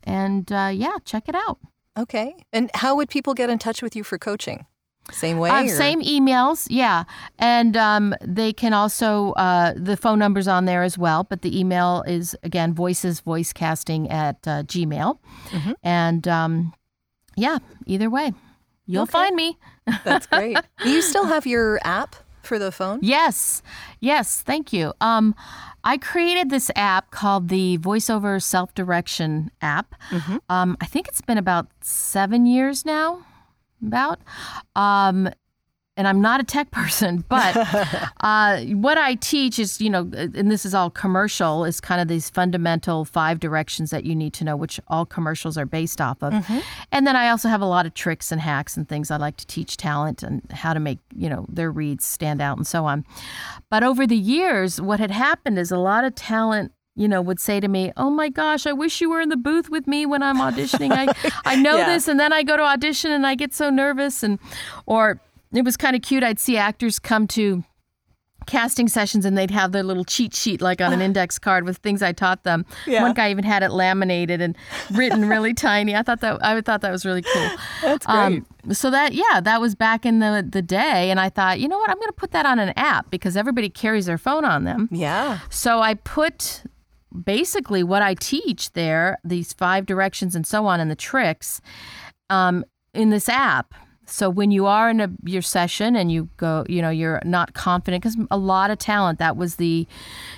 And 0.04 0.52
uh, 0.52 0.72
yeah, 0.74 0.98
check 1.06 1.28
it 1.28 1.36
out. 1.36 1.58
okay. 1.98 2.36
And 2.54 2.72
how 2.76 2.96
would 2.96 3.10
people 3.10 3.34
get 3.34 3.50
in 3.50 3.58
touch 3.60 3.82
with 3.82 3.96
you 3.96 4.04
for 4.04 4.18
coaching? 4.18 4.66
Same 5.12 5.38
way? 5.38 5.50
Um, 5.52 5.68
same 5.68 6.02
emails, 6.02 6.68
yeah, 6.70 7.04
and 7.38 7.78
um, 7.78 8.15
they 8.22 8.52
can 8.54 8.74
also 8.74 9.34
uh, 9.34 9.74
the 9.76 9.96
phone 9.96 10.18
number's 10.20 10.48
on 10.48 10.65
there 10.65 10.82
as 10.84 10.98
well. 10.98 11.24
But 11.24 11.41
the 11.44 11.58
email 11.60 12.04
is 12.08 12.36
again 12.44 12.74
voices 12.74 13.22
voicecasting 13.22 14.12
at 14.12 14.38
uh, 14.48 14.63
Gmail, 14.63 15.20
Mm-hmm. 15.52 15.72
and 15.84 16.28
um, 16.28 16.74
yeah, 17.38 17.60
either 17.86 18.10
way, 18.10 18.34
you'll 18.88 19.04
Okay. 19.04 19.12
find 19.12 19.36
me. 19.36 19.58
That's 20.04 20.26
great. 20.26 20.58
Do 20.82 20.89
you 20.89 21.02
still 21.04 21.26
have 21.26 21.46
your 21.46 21.80
app 21.84 22.15
for 22.41 22.58
the 22.58 22.72
phone? 22.72 23.00
Yes, 23.04 23.62
yes, 24.00 24.41
thank 24.41 24.74
you. 24.74 24.94
Um, 25.02 25.36
I 25.84 25.98
created 25.98 26.50
this 26.50 26.72
app 26.76 27.12
called 27.12 27.50
the 27.50 27.78
VoiceOver 27.78 28.41
Self 28.41 28.74
Direction 28.74 29.52
app. 29.62 29.94
Um, 30.50 30.78
I 30.82 30.86
think 30.88 31.08
it's 31.08 31.22
been 31.22 31.38
about 31.38 31.68
seven 31.82 32.48
years 32.48 32.86
now. 32.86 33.24
About, 33.82 34.20
um, 34.76 35.30
and 35.98 36.08
I'm 36.08 36.22
not 36.22 36.42
a 36.42 36.44
tech 36.44 36.72
person, 36.72 37.24
but 37.30 37.56
uh, 38.22 38.62
what 38.62 38.98
I 38.98 39.16
teach 39.16 39.60
is, 39.60 39.80
you 39.80 39.90
know, 39.90 40.10
and 40.14 40.52
this 40.52 40.66
is 40.66 40.74
all 40.74 40.90
commercial, 40.90 41.66
is 41.66 41.80
kind 41.80 42.02
of 42.02 42.08
these 42.08 42.30
fundamental 42.30 43.06
five 43.06 43.40
directions 43.40 43.92
that 43.92 44.06
you 44.06 44.16
need 44.16 44.34
to 44.34 44.44
know, 44.44 44.56
which 44.56 44.80
all 44.88 45.06
commercials 45.06 45.58
are 45.58 45.66
based 45.66 46.02
off 46.02 46.22
of. 46.22 46.34
Mm-hmm. 46.34 46.60
And 46.92 47.08
then 47.08 47.16
I 47.16 47.30
also 47.30 47.50
have 47.50 47.62
a 47.62 47.66
lot 47.66 47.86
of 47.86 47.94
tricks 47.94 48.32
and 48.32 48.42
hacks 48.42 48.76
and 48.76 48.88
things 48.88 49.12
I 49.12 49.18
like 49.18 49.38
to 49.38 49.48
teach 49.48 49.78
talent 49.78 50.24
and 50.24 50.42
how 50.52 50.74
to 50.74 50.80
make, 50.80 51.00
you 51.16 51.30
know, 51.30 51.46
their 51.50 51.72
reads 51.72 52.06
stand 52.06 52.42
out 52.42 52.58
and 52.58 52.68
so 52.68 52.86
on. 52.86 53.06
But 53.70 53.84
over 53.84 54.06
the 54.06 54.18
years, 54.18 54.82
what 54.82 55.00
had 55.00 55.12
happened 55.12 55.60
is 55.60 55.72
a 55.72 55.78
lot 55.78 56.04
of 56.04 56.16
talent 56.16 56.72
you 56.95 57.08
know, 57.08 57.21
would 57.21 57.39
say 57.39 57.60
to 57.60 57.67
me, 57.67 57.91
"Oh 57.97 58.10
my 58.10 58.29
gosh, 58.29 58.65
I 58.65 58.73
wish 58.73 59.01
you 59.01 59.10
were 59.10 59.21
in 59.21 59.29
the 59.29 59.38
booth 59.38 59.69
with 59.69 59.88
me 59.88 60.05
when 60.05 60.23
I'm 60.23 60.38
auditioning. 60.38 60.91
I 60.91 61.13
I 61.45 61.55
know 61.62 61.77
yeah. 61.77 61.93
this, 61.93 62.08
and 62.08 62.19
then 62.19 62.31
I 62.31 62.43
go 62.43 62.58
to 62.58 62.63
audition 62.63 63.12
and 63.12 63.27
I 63.27 63.36
get 63.36 63.53
so 63.53 63.69
nervous." 63.69 64.23
And 64.23 64.39
or 64.86 65.19
it 65.53 65.63
was 65.63 65.77
kind 65.77 65.95
of 65.95 66.01
cute. 66.01 66.23
I'd 66.23 66.39
see 66.39 66.58
actors 66.58 66.99
come 66.99 67.27
to 67.27 67.63
casting 68.45 68.88
sessions 68.88 69.25
and 69.25 69.38
they'd 69.38 69.51
have 69.51 69.71
their 69.71 69.84
little 69.84 70.03
cheat 70.05 70.34
sheet 70.34 70.62
like 70.62 70.79
on 70.79 70.93
an 70.93 71.01
index 71.10 71.39
card 71.39 71.65
with 71.65 71.77
things 71.77 72.01
I 72.01 72.12
taught 72.12 72.43
them. 72.43 72.65
Yeah. 72.86 73.01
One 73.01 73.13
guy 73.13 73.31
even 73.31 73.43
had 73.43 73.63
it 73.63 73.71
laminated 73.71 74.41
and 74.41 74.55
written 74.91 75.27
really 75.27 75.53
tiny. 75.69 75.95
I 75.95 76.03
thought 76.03 76.21
that 76.21 76.43
I 76.43 76.60
thought 76.62 76.81
that 76.81 76.91
was 76.91 77.05
really 77.05 77.23
cool. 77.23 77.49
That's 77.81 78.05
great. 78.05 78.15
Um, 78.15 78.45
so 78.71 78.89
that 78.89 79.13
yeah, 79.13 79.39
that 79.41 79.62
was 79.62 79.75
back 79.75 80.05
in 80.05 80.19
the 80.19 80.47
the 80.47 80.62
day 80.62 81.10
and 81.12 81.19
I 81.19 81.29
thought, 81.29 81.60
you 81.60 81.67
know 81.67 81.77
what, 81.77 81.89
I'm 81.89 81.97
going 81.97 82.08
to 82.08 82.13
put 82.13 82.31
that 82.31 82.45
on 82.45 82.60
an 82.60 82.73
app 82.75 83.10
because 83.10 83.36
everybody 83.36 83.69
carries 83.69 84.05
their 84.05 84.17
phone 84.17 84.45
on 84.45 84.63
them. 84.63 84.89
Yeah. 84.91 85.39
So 85.49 85.81
I 85.81 85.95
put 85.95 86.63
basically 87.23 87.84
what 87.84 88.01
I 88.01 88.13
teach 88.13 88.71
there, 88.73 89.17
these 89.23 89.54
five 89.54 89.86
directions 89.86 90.36
and 90.36 90.45
so 90.45 90.65
on 90.65 90.80
and 90.80 90.89
the 90.89 90.95
tricks 90.95 91.62
um, 92.30 92.65
in 92.93 93.10
this 93.10 93.30
app 93.30 93.73
so 94.08 94.30
when 94.30 94.51
you 94.51 94.65
are 94.65 94.89
in 94.89 95.01
a, 95.01 95.10
your 95.23 95.41
session 95.41 95.95
and 95.95 96.12
you 96.12 96.30
go, 96.38 96.65
you 96.69 96.82
know, 96.82 96.89
you're 96.89 97.21
not 97.25 97.54
confident 97.54 98.04
because 98.04 98.17
a 98.30 98.38
lot 98.38 98.71
of 98.71 98.78
talent, 98.78 99.19
that 99.19 99.36
was 99.36 99.56
the, 99.56 99.88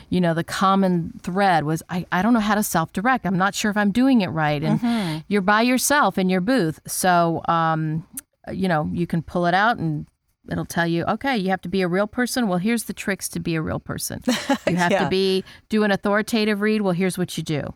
you 0.10 0.22
know, 0.22 0.34
the 0.34 0.44
common 0.44 1.12
thread 1.22 1.66
was 1.66 1.84
I, 1.90 2.06
I 2.12 2.22
don't 2.22 2.34
know 2.34 2.40
how 2.40 2.56
to 2.56 2.64
self 2.64 2.94
direct. 2.94 3.26
I'm 3.26 3.38
not 3.38 3.56
sure 3.56 3.70
if 3.70 3.78
I'm 3.78 3.92
doing 3.92 4.22
it 4.22 4.28
right. 4.28 4.64
And 4.64 4.80
mm-hmm. 4.80 5.18
you're 5.28 5.42
by 5.42 5.62
yourself 5.62 6.18
in 6.18 6.30
your 6.30 6.42
booth. 6.42 6.80
So, 6.88 7.42
um, 7.48 8.08
you 8.52 8.68
know, 8.68 8.90
you 8.94 9.06
can 9.06 9.22
pull 9.22 9.46
it 9.46 9.54
out 9.54 9.78
and 9.78 10.08
it'll 10.52 10.66
tell 10.66 10.88
you, 10.88 11.04
okay, 11.06 11.38
you 11.38 11.50
have 11.50 11.62
to 11.62 11.70
be 11.70 11.82
a 11.82 11.88
real 11.88 12.08
person. 12.08 12.48
Well, 12.48 12.58
here's 12.60 12.84
the 12.84 12.94
tricks 12.94 13.28
to 13.30 13.40
be 13.40 13.56
a 13.56 13.62
real 13.62 13.80
person. 13.80 14.22
You 14.68 14.76
have 14.76 14.92
yeah. 14.92 15.04
to 15.04 15.10
be 15.10 15.46
do 15.70 15.84
an 15.84 15.92
authoritative 15.92 16.60
read. 16.62 16.82
Well, 16.82 16.94
here's 16.94 17.18
what 17.18 17.38
you 17.38 17.44
do. 17.44 17.74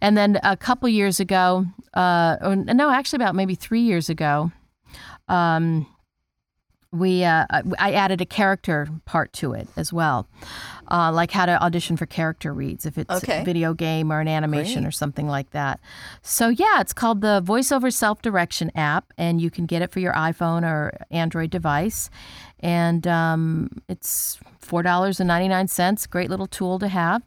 And 0.00 0.16
then 0.16 0.40
a 0.42 0.56
couple 0.56 0.88
years 0.88 1.20
ago, 1.20 1.66
uh, 1.94 2.36
or, 2.42 2.56
no, 2.56 2.90
actually 2.90 3.18
about 3.18 3.34
maybe 3.34 3.54
three 3.54 3.80
years 3.80 4.08
ago, 4.08 4.50
um, 5.28 5.86
we 6.92 7.24
uh, 7.24 7.46
I 7.78 7.92
added 7.92 8.20
a 8.20 8.26
character 8.26 8.88
part 9.04 9.32
to 9.34 9.52
it 9.52 9.68
as 9.76 9.92
well, 9.92 10.26
uh, 10.90 11.12
like 11.12 11.30
how 11.30 11.46
to 11.46 11.62
audition 11.62 11.96
for 11.96 12.06
character 12.06 12.52
reads 12.52 12.86
if 12.86 12.96
it's 12.98 13.10
okay. 13.10 13.42
a 13.42 13.44
video 13.44 13.74
game 13.74 14.12
or 14.12 14.20
an 14.20 14.28
animation 14.28 14.82
Great. 14.82 14.88
or 14.88 14.90
something 14.92 15.26
like 15.26 15.50
that. 15.50 15.80
So 16.22 16.48
yeah, 16.48 16.80
it's 16.80 16.92
called 16.92 17.20
the 17.20 17.42
VoiceOver 17.44 17.92
Self 17.92 18.22
Direction 18.22 18.70
app, 18.74 19.12
and 19.18 19.40
you 19.40 19.50
can 19.50 19.66
get 19.66 19.82
it 19.82 19.90
for 19.90 20.00
your 20.00 20.12
iPhone 20.14 20.64
or 20.64 20.96
Android 21.10 21.50
device, 21.50 22.10
and 22.60 23.06
um, 23.06 23.70
it's 23.88 24.38
four 24.60 24.82
dollars 24.82 25.20
and 25.20 25.28
ninety 25.28 25.48
nine 25.48 25.68
cents. 25.68 26.06
Great 26.06 26.30
little 26.30 26.46
tool 26.46 26.78
to 26.78 26.88
have. 26.88 27.22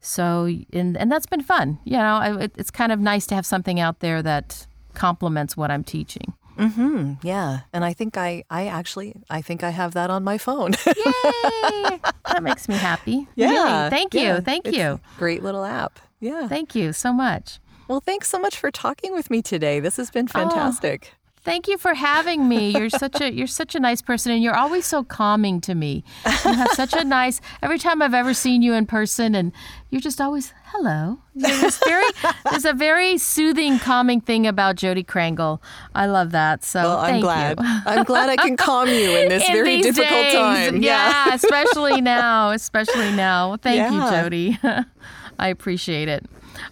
So 0.00 0.50
and 0.72 0.96
and 0.96 1.10
that's 1.10 1.26
been 1.26 1.42
fun. 1.42 1.78
You 1.84 1.98
know, 1.98 2.38
it, 2.40 2.52
it's 2.56 2.70
kind 2.70 2.92
of 2.92 3.00
nice 3.00 3.26
to 3.26 3.34
have 3.34 3.46
something 3.46 3.80
out 3.80 4.00
there 4.00 4.22
that 4.22 4.66
complements 4.94 5.56
what 5.56 5.70
I'm 5.70 5.84
teaching. 5.84 6.34
Mm-hmm. 6.56 7.14
Yeah. 7.22 7.60
And 7.72 7.84
I 7.84 7.92
think 7.92 8.16
I, 8.16 8.44
I 8.50 8.66
actually, 8.66 9.14
I 9.30 9.42
think 9.42 9.62
I 9.62 9.70
have 9.70 9.94
that 9.94 10.10
on 10.10 10.24
my 10.24 10.38
phone. 10.38 10.72
Yay! 10.86 12.00
That 12.26 12.42
makes 12.42 12.68
me 12.68 12.76
happy. 12.76 13.28
Yeah. 13.34 13.48
Really. 13.78 13.90
Thank 13.90 14.14
you. 14.14 14.20
Yeah. 14.20 14.40
Thank 14.40 14.66
it's 14.68 14.76
you. 14.76 15.00
Great 15.18 15.42
little 15.42 15.64
app. 15.64 15.98
Yeah. 16.20 16.48
Thank 16.48 16.74
you 16.74 16.92
so 16.92 17.12
much. 17.12 17.58
Well, 17.88 18.00
thanks 18.00 18.28
so 18.28 18.38
much 18.38 18.56
for 18.56 18.70
talking 18.70 19.12
with 19.12 19.30
me 19.30 19.42
today. 19.42 19.80
This 19.80 19.96
has 19.98 20.10
been 20.10 20.26
oh, 20.30 20.32
fantastic. 20.32 21.12
Oh. 21.12 21.16
Thank 21.44 21.68
you 21.68 21.76
for 21.76 21.92
having 21.92 22.48
me. 22.48 22.70
You're 22.70 22.88
such 22.88 23.20
a 23.20 23.30
you're 23.30 23.46
such 23.46 23.74
a 23.74 23.80
nice 23.80 24.00
person, 24.00 24.32
and 24.32 24.42
you're 24.42 24.56
always 24.56 24.86
so 24.86 25.04
calming 25.04 25.60
to 25.62 25.74
me. 25.74 26.02
You 26.24 26.52
have 26.54 26.72
such 26.72 26.94
a 26.94 27.04
nice. 27.04 27.40
Every 27.62 27.78
time 27.78 28.00
I've 28.00 28.14
ever 28.14 28.32
seen 28.32 28.62
you 28.62 28.72
in 28.72 28.86
person, 28.86 29.34
and 29.34 29.52
you're 29.90 30.00
just 30.00 30.22
always 30.22 30.54
hello. 30.64 31.18
There's 31.34 31.78
very 31.84 32.04
there's 32.50 32.64
a 32.64 32.72
very 32.72 33.18
soothing, 33.18 33.78
calming 33.78 34.22
thing 34.22 34.46
about 34.46 34.76
Jodi 34.76 35.04
Krangle. 35.04 35.60
I 35.94 36.06
love 36.06 36.30
that. 36.30 36.64
So 36.64 36.82
well, 36.82 36.98
I'm 36.98 37.20
glad. 37.20 37.60
You. 37.60 37.66
I'm 37.84 38.04
glad 38.04 38.30
I 38.30 38.36
can 38.36 38.56
calm 38.56 38.88
you 38.88 39.16
in 39.16 39.28
this 39.28 39.44
in 39.48 39.52
very 39.52 39.82
difficult 39.82 40.08
days. 40.08 40.32
time. 40.32 40.82
Yeah, 40.82 41.26
yeah, 41.26 41.34
especially 41.34 42.00
now. 42.00 42.50
Especially 42.52 43.12
now. 43.12 43.58
Thank 43.58 43.76
yeah. 43.76 43.90
you, 43.92 44.10
Jodi. 44.10 44.58
I 45.38 45.48
appreciate 45.48 46.08
it. 46.08 46.24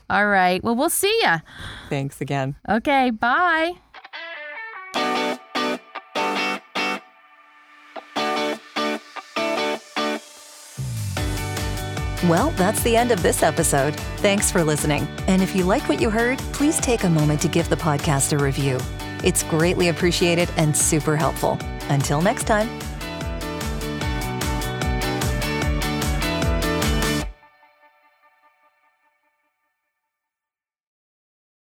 All 0.09 0.27
right. 0.29 0.63
Well, 0.65 0.77
we'll 0.77 0.91
see 0.91 1.17
ya. 1.23 1.41
Thanks 1.91 2.21
again. 2.21 2.57
Okay. 2.69 3.11
Bye. 3.11 3.75
Well, 12.25 12.51
that's 12.53 12.83
the 12.83 12.97
end 12.97 13.11
of 13.11 13.23
this 13.23 13.43
episode. 13.43 13.97
Thanks 14.19 14.51
for 14.51 14.63
listening. 14.63 15.09
And 15.27 15.43
if 15.43 15.57
you 15.57 15.65
like 15.65 15.89
what 15.89 16.01
you 16.01 16.09
heard, 16.09 16.39
please 16.53 16.79
take 16.79 17.03
a 17.03 17.11
moment 17.11 17.41
to 17.43 17.49
give 17.49 17.69
the 17.69 17.77
podcast 17.77 18.33
a 18.33 18.39
review. 18.39 18.79
It's 19.25 19.43
greatly 19.43 19.89
appreciated 19.89 20.49
and 20.57 20.77
super 20.77 21.17
helpful. 21.17 21.59
Until 21.89 22.23
next 22.23 22.45
time. 22.45 22.69